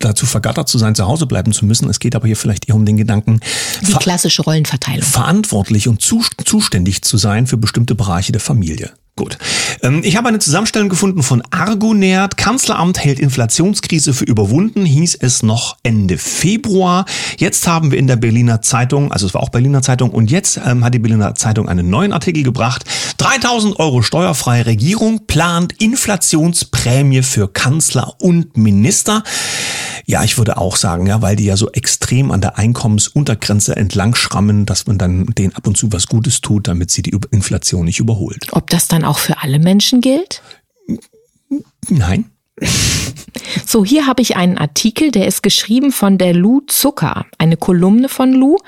dazu 0.00 0.26
vergattert 0.26 0.68
zu 0.68 0.78
sein, 0.78 0.94
zu 0.94 1.06
Hause 1.06 1.26
bleiben 1.26 1.52
zu 1.52 1.64
müssen. 1.64 1.88
Es 1.88 2.00
geht 2.00 2.16
aber 2.16 2.26
hier 2.26 2.36
vielleicht 2.36 2.68
eher 2.68 2.74
um 2.74 2.84
den 2.86 2.96
Gedanken, 2.96 3.40
Die 3.86 3.92
klassische 3.92 4.42
Rollenverteilung. 4.42 5.02
verantwortlich 5.02 5.86
und 5.88 6.00
zu 6.02 6.22
zuständig 6.44 7.02
zu 7.02 7.16
sein 7.18 7.46
für 7.46 7.56
bestimmte 7.56 7.94
Bereiche 7.94 8.32
der 8.32 8.40
Familie. 8.40 8.90
Gut. 9.14 9.36
Ähm, 9.82 10.00
ich 10.04 10.16
habe 10.16 10.28
eine 10.28 10.38
Zusammenstellung 10.38 10.88
gefunden 10.88 11.22
von 11.22 11.42
Argonert. 11.50 12.36
Kanzleramt 12.36 12.98
hält 12.98 13.18
Inflationskrise 13.18 14.14
für 14.14 14.24
überwunden, 14.24 14.84
hieß 14.84 15.16
es 15.20 15.42
noch 15.42 15.76
Ende 15.82 16.18
Februar. 16.18 17.04
Jetzt 17.36 17.66
haben 17.66 17.90
wir 17.90 17.98
in 17.98 18.06
der 18.06 18.16
Berliner 18.16 18.62
Zeitung, 18.62 19.12
also 19.12 19.26
es 19.26 19.34
war 19.34 19.42
auch 19.42 19.50
Berliner 19.50 19.82
Zeitung, 19.82 20.10
und 20.10 20.30
jetzt 20.30 20.60
ähm, 20.64 20.84
hat 20.84 20.94
die 20.94 21.00
Berliner 21.00 21.34
Zeitung 21.34 21.68
einen 21.68 21.90
neuen 21.90 22.12
Artikel 22.12 22.42
gebracht. 22.42 22.84
3000 23.18 23.78
Euro 23.78 24.02
steuerfreie 24.02 24.66
Regierung 24.66 25.26
plant 25.26 25.74
Inflationsprämie 25.80 27.22
für 27.22 27.48
Kanzler 27.48 28.14
und 28.20 28.56
Minister. 28.56 29.22
Ja, 30.06 30.24
ich 30.24 30.38
würde 30.38 30.56
auch 30.56 30.76
sagen, 30.76 31.06
ja, 31.06 31.22
weil 31.22 31.36
die 31.36 31.44
ja 31.44 31.56
so 31.56 31.70
extrem 31.70 32.30
an 32.30 32.40
der 32.40 32.58
Einkommensuntergrenze 32.58 33.76
entlang 33.76 34.14
schrammen, 34.14 34.66
dass 34.66 34.86
man 34.86 34.98
dann 34.98 35.26
denen 35.26 35.54
ab 35.54 35.66
und 35.66 35.76
zu 35.76 35.92
was 35.92 36.06
Gutes 36.06 36.40
tut, 36.40 36.68
damit 36.68 36.90
sie 36.90 37.02
die 37.02 37.16
Inflation 37.30 37.84
nicht 37.84 38.00
überholt. 38.00 38.48
Ob 38.52 38.68
das 38.70 38.88
dann 38.88 39.04
auch 39.04 39.18
für 39.18 39.42
alle 39.42 39.58
Menschen 39.58 40.00
gilt? 40.00 40.42
Nein. 41.88 42.30
So, 43.66 43.84
hier 43.84 44.06
habe 44.06 44.20
ich 44.20 44.36
einen 44.36 44.58
Artikel, 44.58 45.10
der 45.10 45.26
ist 45.26 45.42
geschrieben 45.42 45.92
von 45.92 46.18
der 46.18 46.34
Lou 46.34 46.60
Zucker, 46.66 47.26
eine 47.38 47.56
Kolumne 47.56 48.08
von 48.08 48.32
Lou. 48.32 48.58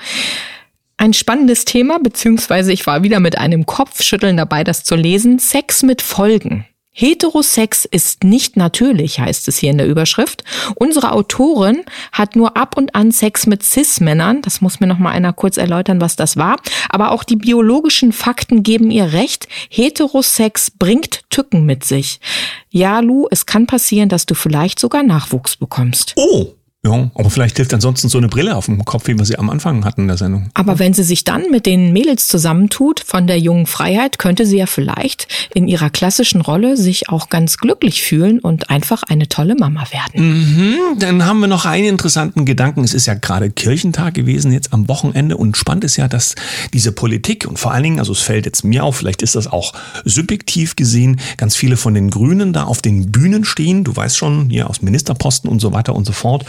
Ein 0.97 1.13
spannendes 1.13 1.65
Thema, 1.65 1.99
beziehungsweise 1.99 2.71
ich 2.71 2.87
war 2.87 3.03
wieder 3.03 3.19
mit 3.19 3.37
einem 3.37 3.65
Kopfschütteln 3.65 4.37
dabei, 4.37 4.63
das 4.63 4.83
zu 4.83 4.95
lesen. 4.95 5.39
Sex 5.39 5.83
mit 5.83 6.01
Folgen. 6.01 6.65
Heterosex 6.97 7.83
ist 7.83 8.23
nicht 8.23 8.55
natürlich, 8.55 9.19
heißt 9.19 9.49
es 9.49 9.57
hier 9.57 9.71
in 9.71 9.77
der 9.77 9.87
Überschrift. 9.87 10.45
Unsere 10.75 11.11
Autorin 11.11 11.83
hat 12.13 12.37
nur 12.37 12.55
ab 12.55 12.77
und 12.77 12.95
an 12.95 13.11
Sex 13.11 13.47
mit 13.47 13.63
Cis-Männern. 13.63 14.41
Das 14.41 14.61
muss 14.61 14.79
mir 14.79 14.87
noch 14.87 14.97
mal 14.97 15.11
einer 15.11 15.33
kurz 15.33 15.57
erläutern, 15.57 15.99
was 15.99 16.15
das 16.15 16.37
war. 16.37 16.55
Aber 16.87 17.11
auch 17.11 17.25
die 17.25 17.35
biologischen 17.35 18.13
Fakten 18.13 18.63
geben 18.63 18.91
ihr 18.91 19.11
recht. 19.11 19.49
Heterosex 19.69 20.71
bringt 20.71 21.29
Tücken 21.29 21.65
mit 21.65 21.83
sich. 21.83 22.21
Ja, 22.69 23.01
Lu, 23.01 23.27
es 23.29 23.45
kann 23.45 23.67
passieren, 23.67 24.07
dass 24.07 24.25
du 24.25 24.33
vielleicht 24.33 24.79
sogar 24.79 25.03
Nachwuchs 25.03 25.57
bekommst. 25.57 26.13
Oh, 26.15 26.53
ja, 26.85 27.09
aber 27.15 27.29
vielleicht 27.31 27.57
hilft 27.57 27.73
ansonsten 27.73 28.09
so 28.09 28.19
eine 28.19 28.27
Brille 28.27 28.55
auf 28.55 28.65
dem 28.65 28.85
Kopf, 28.85 29.07
wie 29.07 29.17
wir 29.17 29.25
sie 29.25 29.39
am 29.39 29.49
Anfang 29.49 29.85
hatten 29.85 30.01
in 30.01 30.07
der 30.07 30.17
Sendung. 30.17 30.51
Aber 30.53 30.77
wenn 30.77 30.93
sie 30.93 31.03
sich 31.03 31.23
dann 31.23 31.49
mit 31.49 31.65
den 31.65 31.93
Mädels 31.93 32.27
zusammentut 32.27 32.99
von 32.99 33.25
der 33.25 33.39
jungen 33.39 33.65
Freiheit, 33.65 34.19
könnte 34.19 34.45
sie 34.45 34.57
ja 34.57 34.67
vielleicht 34.67 35.27
in 35.55 35.67
ihrer 35.67 35.89
klassischen 35.89 36.41
Rolle 36.41 36.77
sich 36.77 37.09
auch 37.09 37.29
ganz 37.29 37.57
glücklich 37.57 38.03
fühlen 38.03 38.39
und 38.39 38.69
einfach 38.69 39.01
eine 39.01 39.27
tolle 39.27 39.55
Mama 39.55 39.85
werden. 39.91 40.41
Mhm, 40.41 40.99
dann 40.99 41.25
haben 41.25 41.39
wir 41.39 41.47
noch 41.47 41.65
einen 41.65 41.85
interessanten 41.85 42.45
Gedanken. 42.45 42.83
Es 42.83 42.93
ist 42.93 43.07
ja 43.07 43.15
gerade 43.15 43.49
Kirchentag 43.49 44.13
gewesen 44.13 44.51
jetzt 44.51 44.71
am 44.71 44.87
Wochenende 44.87 45.37
und 45.37 45.57
spannend 45.57 45.85
ist 45.85 45.97
ja, 45.97 46.07
dass 46.07 46.35
diese 46.71 46.91
Politik 46.91 47.47
und 47.47 47.57
vor 47.57 47.71
allen 47.71 47.83
Dingen, 47.83 47.99
also 47.99 48.11
es 48.11 48.19
fällt 48.19 48.45
jetzt 48.45 48.63
mir 48.63 48.83
auf, 48.83 48.97
vielleicht 48.97 49.23
ist 49.23 49.35
das 49.35 49.47
auch 49.47 49.73
subjektiv 50.03 50.75
gesehen, 50.75 51.19
ganz 51.37 51.55
viele 51.55 51.77
von 51.77 51.95
den 51.95 52.11
Grünen 52.11 52.53
da 52.53 52.65
auf 52.65 52.83
den 52.83 53.11
Bühnen 53.11 53.43
stehen. 53.43 53.83
Du 53.83 53.95
weißt 53.95 54.15
schon, 54.15 54.49
hier 54.51 54.69
aus 54.69 54.83
Ministerposten 54.83 55.49
und 55.49 55.59
so 55.59 55.73
weiter 55.73 55.95
und 55.95 56.05
so 56.05 56.13
fort. 56.13 56.45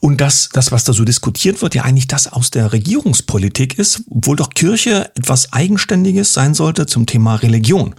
Und 0.00 0.20
das, 0.20 0.48
das, 0.52 0.72
was 0.72 0.84
da 0.84 0.92
so 0.92 1.04
diskutiert 1.04 1.62
wird, 1.62 1.74
ja 1.74 1.82
eigentlich 1.82 2.08
das 2.08 2.32
aus 2.32 2.50
der 2.50 2.72
Regierungspolitik 2.72 3.78
ist, 3.78 4.02
obwohl 4.10 4.36
doch 4.36 4.50
Kirche 4.50 5.10
etwas 5.16 5.52
Eigenständiges 5.52 6.32
sein 6.32 6.54
sollte 6.54 6.86
zum 6.86 7.06
Thema 7.06 7.36
Religion. 7.36 7.94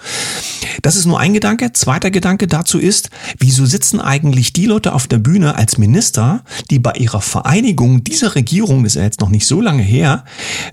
Das 0.81 0.95
ist 0.95 1.05
nur 1.05 1.19
ein 1.19 1.33
Gedanke. 1.33 1.73
Zweiter 1.73 2.11
Gedanke 2.11 2.47
dazu 2.47 2.79
ist, 2.79 3.09
wieso 3.37 3.65
sitzen 3.65 3.99
eigentlich 3.99 4.53
die 4.53 4.65
Leute 4.65 4.93
auf 4.93 5.07
der 5.07 5.17
Bühne 5.17 5.55
als 5.55 5.77
Minister, 5.77 6.43
die 6.69 6.79
bei 6.79 6.93
ihrer 6.93 7.21
Vereinigung 7.21 8.03
dieser 8.03 8.35
Regierung, 8.35 8.83
das 8.83 8.93
ist 8.93 8.99
ja 8.99 9.03
jetzt 9.03 9.21
noch 9.21 9.29
nicht 9.29 9.45
so 9.45 9.61
lange 9.61 9.83
her, 9.83 10.25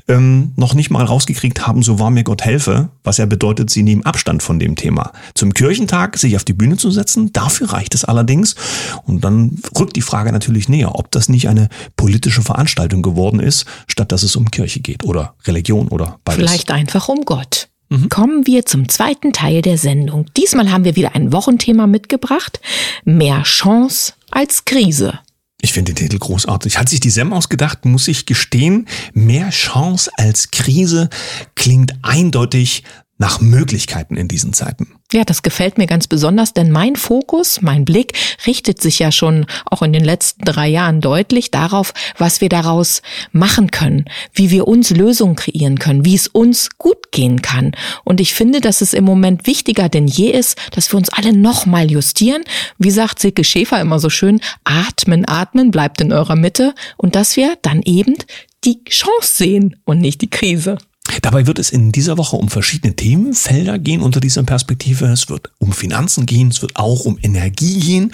ähm, 0.08 0.52
noch 0.56 0.74
nicht 0.74 0.90
mal 0.90 1.04
rausgekriegt 1.04 1.66
haben, 1.66 1.82
so 1.82 1.98
war 1.98 2.10
mir 2.10 2.24
Gott 2.24 2.42
helfe, 2.42 2.88
was 3.04 3.18
ja 3.18 3.26
bedeutet, 3.26 3.70
sie 3.70 3.82
nehmen 3.82 4.04
Abstand 4.04 4.42
von 4.42 4.58
dem 4.58 4.76
Thema. 4.76 5.12
Zum 5.34 5.54
Kirchentag 5.54 6.16
sich 6.18 6.36
auf 6.36 6.44
die 6.44 6.52
Bühne 6.52 6.76
zu 6.76 6.90
setzen, 6.90 7.32
dafür 7.32 7.72
reicht 7.72 7.94
es 7.94 8.04
allerdings. 8.04 8.54
Und 9.04 9.24
dann 9.24 9.58
rückt 9.78 9.96
die 9.96 10.02
Frage 10.02 10.32
natürlich 10.32 10.68
näher 10.68 10.87
ob 10.94 11.10
das 11.10 11.28
nicht 11.28 11.48
eine 11.48 11.68
politische 11.96 12.42
Veranstaltung 12.42 13.02
geworden 13.02 13.40
ist, 13.40 13.66
statt 13.86 14.12
dass 14.12 14.22
es 14.22 14.36
um 14.36 14.50
Kirche 14.50 14.80
geht 14.80 15.04
oder 15.04 15.34
Religion 15.46 15.88
oder 15.88 16.18
beides. 16.24 16.38
Vielleicht 16.38 16.70
einfach 16.70 17.08
um 17.08 17.24
Gott. 17.24 17.68
Mhm. 17.88 18.08
Kommen 18.08 18.46
wir 18.46 18.66
zum 18.66 18.88
zweiten 18.88 19.32
Teil 19.32 19.62
der 19.62 19.78
Sendung. 19.78 20.26
Diesmal 20.36 20.70
haben 20.70 20.84
wir 20.84 20.96
wieder 20.96 21.14
ein 21.14 21.32
Wochenthema 21.32 21.86
mitgebracht. 21.86 22.60
Mehr 23.04 23.42
Chance 23.42 24.12
als 24.30 24.64
Krise. 24.64 25.20
Ich 25.60 25.72
finde 25.72 25.92
den 25.92 26.04
Titel 26.04 26.18
großartig. 26.18 26.78
Hat 26.78 26.88
sich 26.88 27.00
die 27.00 27.10
Sem 27.10 27.32
ausgedacht, 27.32 27.84
muss 27.84 28.06
ich 28.06 28.26
gestehen. 28.26 28.86
Mehr 29.12 29.50
Chance 29.50 30.10
als 30.16 30.50
Krise 30.50 31.10
klingt 31.56 31.94
eindeutig 32.02 32.84
nach 33.18 33.40
Möglichkeiten 33.40 34.16
in 34.16 34.28
diesen 34.28 34.52
Zeiten. 34.52 34.94
Ja, 35.12 35.24
das 35.24 35.42
gefällt 35.42 35.76
mir 35.76 35.86
ganz 35.86 36.06
besonders, 36.06 36.52
denn 36.52 36.70
mein 36.70 36.94
Fokus, 36.94 37.60
mein 37.62 37.84
Blick 37.84 38.12
richtet 38.46 38.80
sich 38.80 38.98
ja 38.98 39.10
schon 39.10 39.46
auch 39.64 39.82
in 39.82 39.92
den 39.92 40.04
letzten 40.04 40.44
drei 40.44 40.68
Jahren 40.68 41.00
deutlich 41.00 41.50
darauf, 41.50 41.94
was 42.16 42.40
wir 42.40 42.48
daraus 42.48 43.02
machen 43.32 43.70
können, 43.70 44.04
wie 44.32 44.50
wir 44.50 44.68
uns 44.68 44.90
Lösungen 44.90 45.34
kreieren 45.34 45.78
können, 45.78 46.04
wie 46.04 46.14
es 46.14 46.28
uns 46.28 46.68
gut 46.78 47.10
gehen 47.10 47.42
kann. 47.42 47.72
Und 48.04 48.20
ich 48.20 48.34
finde, 48.34 48.60
dass 48.60 48.82
es 48.82 48.92
im 48.92 49.04
Moment 49.04 49.46
wichtiger 49.46 49.88
denn 49.88 50.06
je 50.06 50.30
ist, 50.30 50.58
dass 50.72 50.92
wir 50.92 50.98
uns 50.98 51.08
alle 51.08 51.36
nochmal 51.36 51.90
justieren. 51.90 52.44
Wie 52.78 52.90
sagt 52.90 53.18
Silke 53.18 53.44
Schäfer 53.44 53.80
immer 53.80 53.98
so 53.98 54.10
schön, 54.10 54.40
atmen, 54.64 55.26
atmen, 55.26 55.70
bleibt 55.70 56.00
in 56.00 56.12
eurer 56.12 56.36
Mitte 56.36 56.74
und 56.96 57.16
dass 57.16 57.36
wir 57.36 57.56
dann 57.62 57.82
eben 57.82 58.14
die 58.64 58.84
Chance 58.84 59.34
sehen 59.34 59.76
und 59.84 60.00
nicht 60.00 60.20
die 60.20 60.30
Krise. 60.30 60.78
Dabei 61.22 61.46
wird 61.46 61.58
es 61.58 61.70
in 61.70 61.92
dieser 61.92 62.18
Woche 62.18 62.36
um 62.36 62.48
verschiedene 62.48 62.94
Themenfelder 62.94 63.78
gehen 63.78 64.00
unter 64.00 64.20
dieser 64.20 64.42
Perspektive. 64.42 65.06
Es 65.06 65.28
wird 65.28 65.50
um 65.58 65.72
Finanzen 65.72 66.26
gehen, 66.26 66.48
es 66.48 66.62
wird 66.62 66.76
auch 66.76 67.04
um 67.04 67.18
Energie 67.20 67.80
gehen 67.80 68.12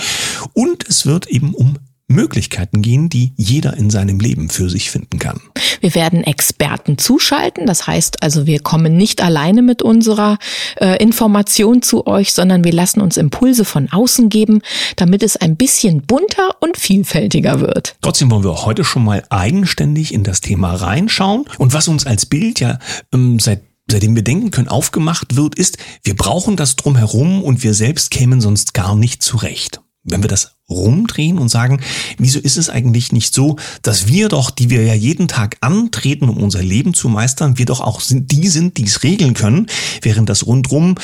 und 0.53 0.89
es 0.89 1.07
wird 1.07 1.27
eben 1.27 1.55
um 1.55 1.79
Möglichkeiten 2.15 2.83
gehen, 2.83 3.09
die 3.09 3.33
jeder 3.37 3.77
in 3.77 3.91
seinem 3.91 4.21
Leben 4.21 4.49
für 4.49 4.71
sich 4.71 4.91
finden 4.91 5.19
kann. 5.19 5.41
Wir 5.81 5.95
werden 5.95 6.25
Experten 6.25 6.97
zuschalten. 6.99 7.67
Das 7.67 7.87
heißt 7.87 8.23
also, 8.23 8.47
wir 8.47 8.61
kommen 8.61 8.97
nicht 8.97 9.23
alleine 9.23 9.63
mit 9.63 9.83
unserer 9.83 10.39
äh, 10.77 11.03
Information 11.03 11.83
zu 11.83 12.07
euch, 12.07 12.33
sondern 12.33 12.65
wir 12.65 12.73
lassen 12.73 13.01
uns 13.01 13.17
Impulse 13.17 13.65
von 13.65 13.91
außen 13.93 14.29
geben, 14.29 14.63
damit 14.97 15.23
es 15.23 15.37
ein 15.37 15.57
bisschen 15.57 16.03
bunter 16.03 16.57
und 16.61 16.77
vielfältiger 16.77 17.61
wird. 17.61 17.97
Trotzdem 18.01 18.31
wollen 18.31 18.45
wir 18.45 18.65
heute 18.65 18.85
schon 18.85 19.05
mal 19.05 19.25
eigenständig 19.29 20.15
in 20.15 20.25
das 20.25 20.41
Thema 20.41 20.75
reinschauen. 20.75 21.45
Und 21.59 21.75
was 21.75 21.89
uns 21.89 22.07
als 22.07 22.27
Bild 22.27 22.61
ja 22.61 22.79
ähm, 23.13 23.39
seit 23.39 23.63
seitdem 23.91 24.15
wir 24.15 24.25
denken 24.25 24.51
können, 24.51 24.69
aufgemacht 24.69 25.37
wird, 25.37 25.57
ist, 25.57 25.79
wir 26.03 26.17
brauchen 26.17 26.57
das 26.57 26.77
drumherum 26.77 27.43
und 27.43 27.63
wir 27.63 27.75
selbst 27.75 28.11
kämen 28.11 28.41
sonst 28.41 28.75
gar 28.75 28.97
nicht 28.97 29.23
zurecht. 29.23 29.83
Wenn 30.05 30.23
wir 30.23 30.29
das 30.29 30.57
rumdrehen 30.71 31.39
und 31.39 31.49
sagen, 31.49 31.81
wieso 32.19 32.39
ist 32.39 32.57
es 32.57 32.71
eigentlich 32.71 33.13
nicht 33.13 33.35
so, 33.35 33.57
dass 33.83 34.09
wir 34.09 34.29
doch, 34.29 34.51
die 34.51 34.71
wir 34.71 34.83
ja 34.83 34.95
jeden 34.95 35.29
Tag 35.29 35.59
antreten, 35.61 36.29
um 36.29 36.39
unser 36.39 36.63
Leben 36.63 36.95
zu 36.95 37.09
meistern, 37.09 37.59
wir 37.59 37.67
doch 37.67 37.81
auch 37.81 38.01
sind, 38.01 38.33
die 38.33 38.49
sind, 38.49 38.79
die 38.79 38.85
es 38.85 39.03
regeln 39.03 39.35
können, 39.35 39.67
während 40.03 40.29
das 40.29 40.47
rundrum 40.47 40.95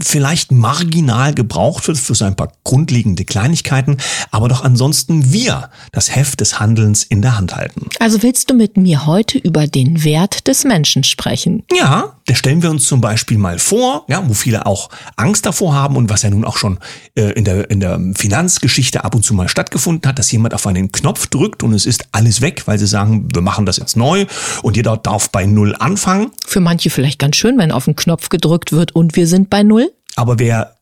vielleicht 0.00 0.52
marginal 0.52 1.34
gebraucht 1.34 1.88
wird 1.88 1.98
für 1.98 2.14
so 2.14 2.24
ein 2.24 2.36
paar 2.36 2.52
grundlegende 2.62 3.24
Kleinigkeiten, 3.24 3.96
aber 4.30 4.48
doch 4.48 4.62
ansonsten 4.62 5.32
wir 5.32 5.70
das 5.90 6.14
Heft 6.14 6.40
des 6.40 6.60
Handelns 6.60 7.02
in 7.02 7.20
der 7.20 7.36
Hand 7.36 7.56
halten. 7.56 7.88
Also 7.98 8.22
willst 8.22 8.48
du 8.48 8.54
mit 8.54 8.76
mir 8.76 9.06
heute 9.06 9.38
über 9.38 9.66
den 9.66 10.04
Wert 10.04 10.46
des 10.46 10.64
Menschen 10.64 11.02
sprechen? 11.02 11.64
Ja, 11.76 12.16
da 12.26 12.34
stellen 12.34 12.62
wir 12.62 12.70
uns 12.70 12.86
zum 12.86 13.00
Beispiel 13.00 13.38
mal 13.38 13.58
vor, 13.58 14.04
ja, 14.08 14.22
wo 14.28 14.34
viele 14.34 14.66
auch 14.66 14.88
Angst 15.16 15.46
davor 15.46 15.74
haben 15.74 15.96
und 15.96 16.08
was 16.08 16.22
ja 16.22 16.30
nun 16.30 16.44
auch 16.44 16.56
schon 16.56 16.78
äh, 17.16 17.32
in, 17.32 17.44
der, 17.44 17.68
in 17.68 17.80
der 17.80 18.00
Finanzgeschichte 18.14 19.01
ab 19.02 19.14
und 19.14 19.24
zu 19.24 19.34
mal 19.34 19.48
stattgefunden 19.48 20.08
hat, 20.08 20.18
dass 20.18 20.30
jemand 20.32 20.54
auf 20.54 20.66
einen 20.66 20.92
Knopf 20.92 21.26
drückt 21.26 21.62
und 21.62 21.74
es 21.74 21.86
ist 21.86 22.06
alles 22.12 22.40
weg, 22.40 22.62
weil 22.66 22.78
sie 22.78 22.86
sagen, 22.86 23.28
wir 23.32 23.42
machen 23.42 23.66
das 23.66 23.76
jetzt 23.76 23.96
neu 23.96 24.26
und 24.62 24.76
jeder 24.76 24.96
darf 24.96 25.30
bei 25.30 25.44
Null 25.46 25.74
anfangen. 25.78 26.30
Für 26.46 26.60
manche 26.60 26.90
vielleicht 26.90 27.18
ganz 27.18 27.36
schön, 27.36 27.58
wenn 27.58 27.72
auf 27.72 27.84
den 27.86 27.96
Knopf 27.96 28.28
gedrückt 28.28 28.72
wird 28.72 28.94
und 28.94 29.16
wir 29.16 29.26
sind 29.26 29.50
bei 29.50 29.62
Null. 29.62 29.92
Aber 30.16 30.38
wer 30.38 30.76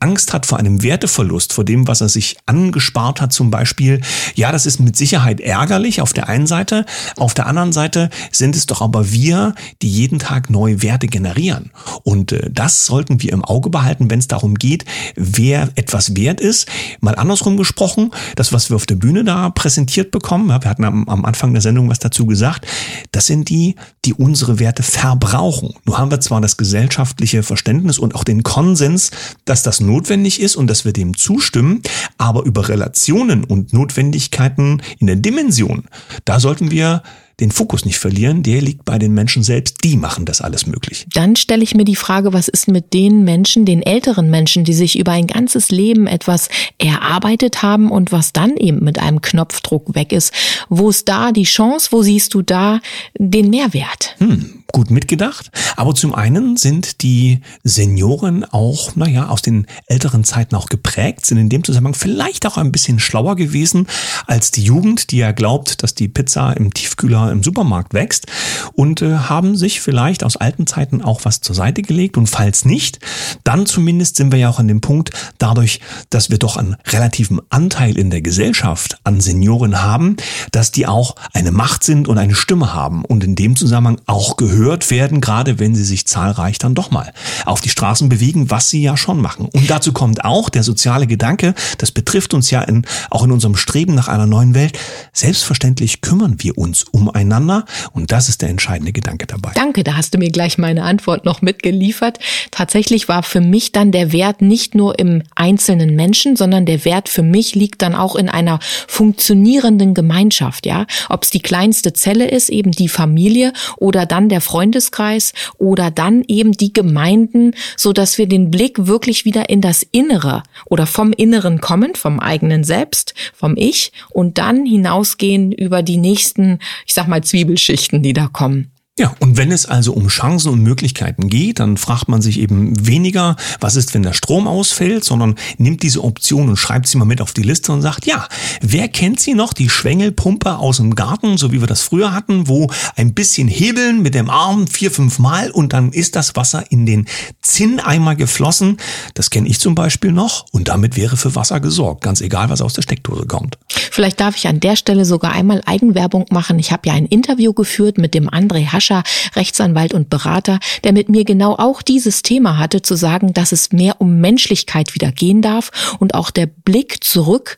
Angst 0.00 0.32
hat 0.32 0.46
vor 0.46 0.58
einem 0.58 0.82
Werteverlust, 0.82 1.52
vor 1.52 1.64
dem, 1.64 1.86
was 1.86 2.00
er 2.00 2.08
sich 2.08 2.36
angespart 2.46 3.20
hat 3.20 3.34
zum 3.34 3.50
Beispiel, 3.50 4.00
ja, 4.34 4.50
das 4.50 4.64
ist 4.64 4.80
mit 4.80 4.96
Sicherheit 4.96 5.40
ärgerlich 5.40 6.00
auf 6.00 6.14
der 6.14 6.28
einen 6.28 6.46
Seite. 6.46 6.86
Auf 7.16 7.34
der 7.34 7.46
anderen 7.46 7.72
Seite 7.72 8.08
sind 8.30 8.56
es 8.56 8.64
doch 8.64 8.80
aber 8.80 9.12
wir, 9.12 9.54
die 9.82 9.90
jeden 9.90 10.18
Tag 10.18 10.48
neue 10.48 10.82
Werte 10.82 11.06
generieren. 11.06 11.70
Und 12.02 12.32
äh, 12.32 12.48
das 12.50 12.86
sollten 12.86 13.20
wir 13.20 13.32
im 13.32 13.44
Auge 13.44 13.68
behalten, 13.68 14.10
wenn 14.10 14.20
es 14.20 14.26
darum 14.26 14.54
geht, 14.54 14.86
wer 15.16 15.68
etwas 15.74 16.16
wert 16.16 16.40
ist. 16.40 16.66
Mal 17.00 17.16
andersrum 17.16 17.58
gesprochen, 17.58 18.10
das, 18.36 18.54
was 18.54 18.70
wir 18.70 18.76
auf 18.76 18.86
der 18.86 18.96
Bühne 18.96 19.22
da 19.22 19.50
präsentiert 19.50 20.10
bekommen, 20.10 20.48
wir 20.48 20.68
hatten 20.68 20.84
am, 20.84 21.06
am 21.08 21.26
Anfang 21.26 21.52
der 21.52 21.62
Sendung 21.62 21.90
was 21.90 21.98
dazu 21.98 22.24
gesagt, 22.24 22.66
das 23.12 23.26
sind 23.26 23.50
die, 23.50 23.76
die 24.06 24.14
unsere 24.14 24.58
Werte 24.58 24.82
verbrauchen. 24.82 25.74
Nur 25.84 25.98
haben 25.98 26.10
wir 26.10 26.20
zwar 26.20 26.40
das 26.40 26.56
gesellschaftliche 26.56 27.42
Verständnis 27.42 27.98
und 27.98 28.14
auch 28.14 28.24
den 28.24 28.42
Konsens, 28.42 29.10
dass 29.44 29.62
das 29.62 29.80
notwendig 29.80 30.40
ist 30.40 30.56
und 30.56 30.66
dass 30.68 30.84
wir 30.84 30.92
dem 30.92 31.16
zustimmen, 31.16 31.82
aber 32.18 32.44
über 32.44 32.68
Relationen 32.68 33.44
und 33.44 33.72
Notwendigkeiten 33.72 34.82
in 34.98 35.06
der 35.06 35.16
Dimension, 35.16 35.84
da 36.24 36.40
sollten 36.40 36.70
wir 36.70 37.02
den 37.40 37.50
Fokus 37.50 37.84
nicht 37.84 37.98
verlieren, 37.98 38.42
der 38.42 38.60
liegt 38.60 38.84
bei 38.84 38.98
den 38.98 39.14
Menschen 39.14 39.42
selbst. 39.42 39.82
Die 39.82 39.96
machen 39.96 40.26
das 40.26 40.40
alles 40.40 40.66
möglich. 40.66 41.06
Dann 41.12 41.34
stelle 41.34 41.64
ich 41.64 41.74
mir 41.74 41.84
die 41.84 41.96
Frage, 41.96 42.32
was 42.32 42.46
ist 42.46 42.68
mit 42.68 42.92
den 42.92 43.24
Menschen, 43.24 43.64
den 43.64 43.82
älteren 43.82 44.30
Menschen, 44.30 44.64
die 44.64 44.74
sich 44.74 44.96
über 44.96 45.12
ein 45.12 45.26
ganzes 45.26 45.70
Leben 45.70 46.06
etwas 46.06 46.48
erarbeitet 46.78 47.62
haben 47.62 47.90
und 47.90 48.12
was 48.12 48.32
dann 48.32 48.56
eben 48.56 48.84
mit 48.84 48.98
einem 48.98 49.22
Knopfdruck 49.22 49.94
weg 49.94 50.12
ist? 50.12 50.32
Wo 50.68 50.90
ist 50.90 51.08
da 51.08 51.32
die 51.32 51.42
Chance? 51.42 51.88
Wo 51.90 52.02
siehst 52.02 52.34
du 52.34 52.42
da 52.42 52.80
den 53.18 53.50
Mehrwert? 53.50 54.14
Hm, 54.18 54.61
gut 54.72 54.90
mitgedacht. 54.90 55.50
Aber 55.76 55.94
zum 55.94 56.14
einen 56.14 56.56
sind 56.56 57.02
die 57.02 57.40
Senioren 57.62 58.44
auch, 58.44 58.96
naja, 58.96 59.28
aus 59.28 59.42
den 59.42 59.66
älteren 59.86 60.24
Zeiten 60.24 60.56
auch 60.56 60.66
geprägt, 60.66 61.26
sind 61.26 61.38
in 61.38 61.48
dem 61.48 61.62
Zusammenhang 61.62 61.94
vielleicht 61.94 62.46
auch 62.46 62.56
ein 62.56 62.72
bisschen 62.72 62.98
schlauer 62.98 63.36
gewesen 63.36 63.86
als 64.26 64.50
die 64.50 64.62
Jugend, 64.62 65.10
die 65.10 65.18
ja 65.18 65.32
glaubt, 65.32 65.82
dass 65.82 65.94
die 65.94 66.08
Pizza 66.08 66.56
im 66.56 66.72
Tiefkühler 66.72 67.30
im 67.30 67.42
Supermarkt 67.42 67.94
wächst 67.94 68.26
und 68.72 69.02
äh, 69.02 69.14
haben 69.14 69.56
sich 69.56 69.80
vielleicht 69.80 70.24
aus 70.24 70.36
alten 70.36 70.66
Zeiten 70.66 71.02
auch 71.02 71.24
was 71.24 71.40
zur 71.40 71.54
Seite 71.54 71.82
gelegt 71.82 72.16
und 72.16 72.26
falls 72.28 72.64
nicht, 72.64 72.98
dann 73.44 73.66
zumindest 73.66 74.16
sind 74.16 74.32
wir 74.32 74.38
ja 74.38 74.48
auch 74.48 74.58
an 74.58 74.68
dem 74.68 74.80
Punkt, 74.80 75.10
dadurch, 75.38 75.80
dass 76.10 76.30
wir 76.30 76.38
doch 76.38 76.56
einen 76.56 76.76
relativen 76.88 77.40
Anteil 77.50 77.98
in 77.98 78.10
der 78.10 78.22
Gesellschaft 78.22 78.98
an 79.04 79.20
Senioren 79.20 79.82
haben, 79.82 80.16
dass 80.50 80.72
die 80.72 80.86
auch 80.86 81.16
eine 81.32 81.52
Macht 81.52 81.84
sind 81.84 82.08
und 82.08 82.18
eine 82.18 82.34
Stimme 82.34 82.72
haben 82.72 83.04
und 83.04 83.22
in 83.24 83.34
dem 83.34 83.56
Zusammenhang 83.56 84.00
auch 84.06 84.36
gehören 84.36 84.61
gehört 84.62 84.92
werden, 84.92 85.20
gerade 85.20 85.58
wenn 85.58 85.74
sie 85.74 85.82
sich 85.82 86.06
zahlreich 86.06 86.56
dann 86.56 86.76
doch 86.76 86.92
mal 86.92 87.12
auf 87.46 87.60
die 87.60 87.68
Straßen 87.68 88.08
bewegen, 88.08 88.48
was 88.50 88.70
sie 88.70 88.80
ja 88.80 88.96
schon 88.96 89.20
machen. 89.20 89.48
Und 89.52 89.68
dazu 89.68 89.92
kommt 89.92 90.24
auch 90.24 90.50
der 90.50 90.62
soziale 90.62 91.08
Gedanke, 91.08 91.54
das 91.78 91.90
betrifft 91.90 92.32
uns 92.32 92.52
ja 92.52 92.62
in, 92.62 92.86
auch 93.10 93.24
in 93.24 93.32
unserem 93.32 93.56
Streben 93.56 93.96
nach 93.96 94.06
einer 94.06 94.26
neuen 94.26 94.54
Welt. 94.54 94.78
Selbstverständlich 95.12 96.00
kümmern 96.00 96.36
wir 96.38 96.56
uns 96.58 96.84
umeinander 96.84 97.64
und 97.92 98.12
das 98.12 98.28
ist 98.28 98.40
der 98.40 98.50
entscheidende 98.50 98.92
Gedanke 98.92 99.26
dabei. 99.26 99.50
Danke, 99.56 99.82
da 99.82 99.96
hast 99.96 100.14
du 100.14 100.18
mir 100.18 100.30
gleich 100.30 100.58
meine 100.58 100.84
Antwort 100.84 101.24
noch 101.24 101.42
mitgeliefert. 101.42 102.20
Tatsächlich 102.52 103.08
war 103.08 103.24
für 103.24 103.40
mich 103.40 103.72
dann 103.72 103.90
der 103.90 104.12
Wert 104.12 104.42
nicht 104.42 104.76
nur 104.76 104.96
im 104.96 105.24
einzelnen 105.34 105.96
Menschen, 105.96 106.36
sondern 106.36 106.66
der 106.66 106.84
Wert 106.84 107.08
für 107.08 107.24
mich 107.24 107.56
liegt 107.56 107.82
dann 107.82 107.96
auch 107.96 108.14
in 108.14 108.28
einer 108.28 108.60
funktionierenden 108.86 109.92
Gemeinschaft, 109.92 110.66
ja. 110.66 110.86
Ob 111.08 111.24
es 111.24 111.30
die 111.30 111.40
kleinste 111.40 111.92
Zelle 111.94 112.28
ist, 112.28 112.48
eben 112.48 112.70
die 112.70 112.88
Familie 112.88 113.52
oder 113.76 114.06
dann 114.06 114.28
der 114.28 114.40
Freundeskreis 114.52 115.32
oder 115.56 115.90
dann 115.90 116.24
eben 116.28 116.52
die 116.52 116.74
Gemeinden, 116.74 117.54
so 117.74 117.94
dass 117.94 118.18
wir 118.18 118.26
den 118.26 118.50
Blick 118.50 118.86
wirklich 118.86 119.24
wieder 119.24 119.48
in 119.48 119.62
das 119.62 119.82
Innere 119.82 120.42
oder 120.66 120.86
vom 120.86 121.14
Inneren 121.14 121.62
kommen, 121.62 121.94
vom 121.94 122.20
eigenen 122.20 122.62
Selbst, 122.62 123.14
vom 123.32 123.56
Ich 123.56 123.92
und 124.10 124.36
dann 124.36 124.66
hinausgehen 124.66 125.52
über 125.52 125.82
die 125.82 125.96
nächsten, 125.96 126.58
ich 126.86 126.92
sag 126.92 127.08
mal, 127.08 127.24
Zwiebelschichten, 127.24 128.02
die 128.02 128.12
da 128.12 128.28
kommen. 128.30 128.70
Ja, 128.98 129.14
und 129.20 129.38
wenn 129.38 129.50
es 129.50 129.64
also 129.64 129.94
um 129.94 130.08
Chancen 130.08 130.52
und 130.52 130.60
Möglichkeiten 130.60 131.30
geht, 131.30 131.60
dann 131.60 131.78
fragt 131.78 132.08
man 132.08 132.20
sich 132.20 132.38
eben 132.38 132.86
weniger, 132.86 133.36
was 133.58 133.76
ist, 133.76 133.94
wenn 133.94 134.02
der 134.02 134.12
Strom 134.12 134.46
ausfällt, 134.46 135.02
sondern 135.02 135.36
nimmt 135.56 135.82
diese 135.82 136.04
Option 136.04 136.50
und 136.50 136.58
schreibt 136.58 136.86
sie 136.86 136.98
mal 136.98 137.06
mit 137.06 137.22
auf 137.22 137.32
die 137.32 137.42
Liste 137.42 137.72
und 137.72 137.80
sagt, 137.80 138.04
ja, 138.04 138.28
wer 138.60 138.88
kennt 138.88 139.18
sie 139.18 139.32
noch, 139.32 139.54
die 139.54 139.70
Schwengelpumpe 139.70 140.58
aus 140.58 140.76
dem 140.76 140.94
Garten, 140.94 141.38
so 141.38 141.52
wie 141.52 141.62
wir 141.62 141.66
das 141.66 141.80
früher 141.80 142.12
hatten, 142.12 142.48
wo 142.48 142.70
ein 142.94 143.14
bisschen 143.14 143.48
hebeln 143.48 144.02
mit 144.02 144.14
dem 144.14 144.28
Arm 144.28 144.66
vier, 144.66 144.90
fünf 144.90 145.18
Mal 145.18 145.50
und 145.50 145.72
dann 145.72 145.92
ist 145.92 146.14
das 146.14 146.36
Wasser 146.36 146.70
in 146.70 146.84
den 146.84 147.06
Zinneimer 147.40 148.14
geflossen. 148.14 148.76
Das 149.14 149.30
kenne 149.30 149.48
ich 149.48 149.58
zum 149.58 149.74
Beispiel 149.74 150.12
noch 150.12 150.44
und 150.52 150.68
damit 150.68 150.98
wäre 150.98 151.16
für 151.16 151.34
Wasser 151.34 151.60
gesorgt, 151.60 152.02
ganz 152.02 152.20
egal, 152.20 152.50
was 152.50 152.60
aus 152.60 152.74
der 152.74 152.82
Steckdose 152.82 153.24
kommt. 153.24 153.56
Vielleicht 153.90 154.20
darf 154.20 154.36
ich 154.36 154.48
an 154.48 154.60
der 154.60 154.76
Stelle 154.76 155.06
sogar 155.06 155.32
einmal 155.32 155.62
Eigenwerbung 155.64 156.26
machen. 156.30 156.58
Ich 156.58 156.72
habe 156.72 156.88
ja 156.88 156.92
ein 156.92 157.06
Interview 157.06 157.54
geführt 157.54 157.96
mit 157.96 158.12
dem 158.12 158.28
André 158.28 158.66
Hasch 158.66 158.81
Sascha, 158.82 159.02
Rechtsanwalt 159.36 159.94
und 159.94 160.10
Berater, 160.10 160.58
der 160.82 160.92
mit 160.92 161.08
mir 161.08 161.24
genau 161.24 161.54
auch 161.54 161.82
dieses 161.82 162.22
Thema 162.22 162.58
hatte, 162.58 162.82
zu 162.82 162.96
sagen, 162.96 163.32
dass 163.32 163.52
es 163.52 163.72
mehr 163.72 164.00
um 164.00 164.20
Menschlichkeit 164.20 164.94
wieder 164.94 165.12
gehen 165.12 165.40
darf 165.40 165.96
und 166.00 166.14
auch 166.14 166.30
der 166.30 166.46
Blick 166.46 167.04
zurück 167.04 167.56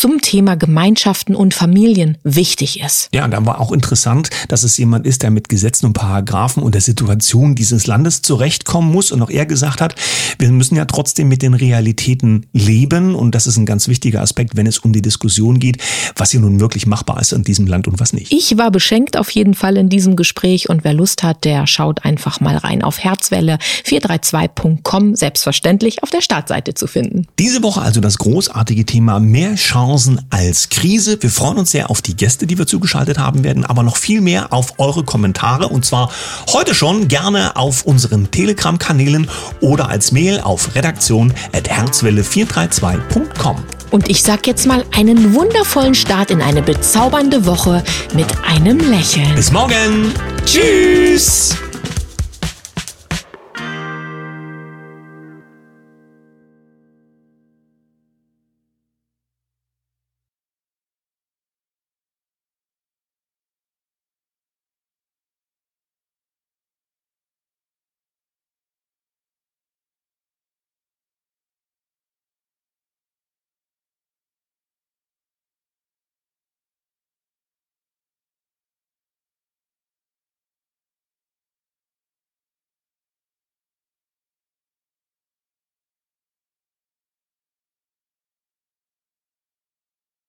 zum 0.00 0.22
Thema 0.22 0.56
Gemeinschaften 0.56 1.36
und 1.36 1.52
Familien 1.52 2.16
wichtig 2.24 2.80
ist. 2.80 3.10
Ja, 3.12 3.26
und 3.26 3.32
da 3.32 3.44
war 3.44 3.60
auch 3.60 3.70
interessant, 3.70 4.30
dass 4.48 4.62
es 4.62 4.78
jemand 4.78 5.06
ist, 5.06 5.22
der 5.22 5.30
mit 5.30 5.50
Gesetzen 5.50 5.84
und 5.84 5.92
Paragraphen 5.92 6.62
und 6.62 6.74
der 6.74 6.80
Situation 6.80 7.54
dieses 7.54 7.86
Landes 7.86 8.22
zurechtkommen 8.22 8.90
muss. 8.90 9.12
Und 9.12 9.20
auch 9.20 9.28
er 9.28 9.44
gesagt 9.44 9.82
hat, 9.82 9.94
wir 10.38 10.50
müssen 10.52 10.74
ja 10.74 10.86
trotzdem 10.86 11.28
mit 11.28 11.42
den 11.42 11.52
Realitäten 11.52 12.46
leben. 12.54 13.14
Und 13.14 13.34
das 13.34 13.46
ist 13.46 13.58
ein 13.58 13.66
ganz 13.66 13.88
wichtiger 13.88 14.22
Aspekt, 14.22 14.56
wenn 14.56 14.66
es 14.66 14.78
um 14.78 14.94
die 14.94 15.02
Diskussion 15.02 15.58
geht, 15.58 15.82
was 16.16 16.30
hier 16.30 16.40
nun 16.40 16.60
wirklich 16.60 16.86
machbar 16.86 17.20
ist 17.20 17.34
in 17.34 17.44
diesem 17.44 17.66
Land 17.66 17.86
und 17.86 18.00
was 18.00 18.14
nicht. 18.14 18.32
Ich 18.32 18.56
war 18.56 18.70
beschenkt 18.70 19.18
auf 19.18 19.30
jeden 19.32 19.52
Fall 19.52 19.76
in 19.76 19.90
diesem 19.90 20.16
Gespräch. 20.16 20.70
Und 20.70 20.82
wer 20.82 20.94
Lust 20.94 21.22
hat, 21.22 21.44
der 21.44 21.66
schaut 21.66 22.06
einfach 22.06 22.40
mal 22.40 22.56
rein 22.56 22.82
auf 22.82 23.00
herzwelle432.com, 23.00 25.14
selbstverständlich 25.14 26.02
auf 26.02 26.08
der 26.08 26.22
Startseite 26.22 26.72
zu 26.72 26.86
finden. 26.86 27.26
Diese 27.38 27.62
Woche 27.62 27.82
also 27.82 28.00
das 28.00 28.16
großartige 28.16 28.86
Thema 28.86 29.20
mehr 29.20 29.56
Chance 29.56 29.89
Chancen 29.90 30.24
als 30.30 30.68
Krise. 30.68 31.20
Wir 31.20 31.30
freuen 31.30 31.58
uns 31.58 31.72
sehr 31.72 31.90
auf 31.90 32.00
die 32.00 32.14
Gäste, 32.14 32.46
die 32.46 32.56
wir 32.56 32.68
zugeschaltet 32.68 33.18
haben 33.18 33.42
werden, 33.42 33.64
aber 33.64 33.82
noch 33.82 33.96
viel 33.96 34.20
mehr 34.20 34.52
auf 34.52 34.74
eure 34.78 35.02
Kommentare 35.02 35.66
und 35.66 35.84
zwar 35.84 36.12
heute 36.52 36.76
schon 36.76 37.08
gerne 37.08 37.56
auf 37.56 37.82
unseren 37.82 38.30
Telegram-Kanälen 38.30 39.28
oder 39.60 39.88
als 39.88 40.12
Mail 40.12 40.38
auf 40.38 40.76
redaktion.herzwelle432.com. 40.76 43.56
Und 43.90 44.08
ich 44.08 44.22
sag 44.22 44.46
jetzt 44.46 44.64
mal 44.64 44.84
einen 44.94 45.34
wundervollen 45.34 45.96
Start 45.96 46.30
in 46.30 46.40
eine 46.40 46.62
bezaubernde 46.62 47.44
Woche 47.44 47.82
mit 48.14 48.28
einem 48.44 48.78
Lächeln. 48.78 49.34
Bis 49.34 49.50
morgen. 49.50 50.14
Tschüss. 50.46 51.56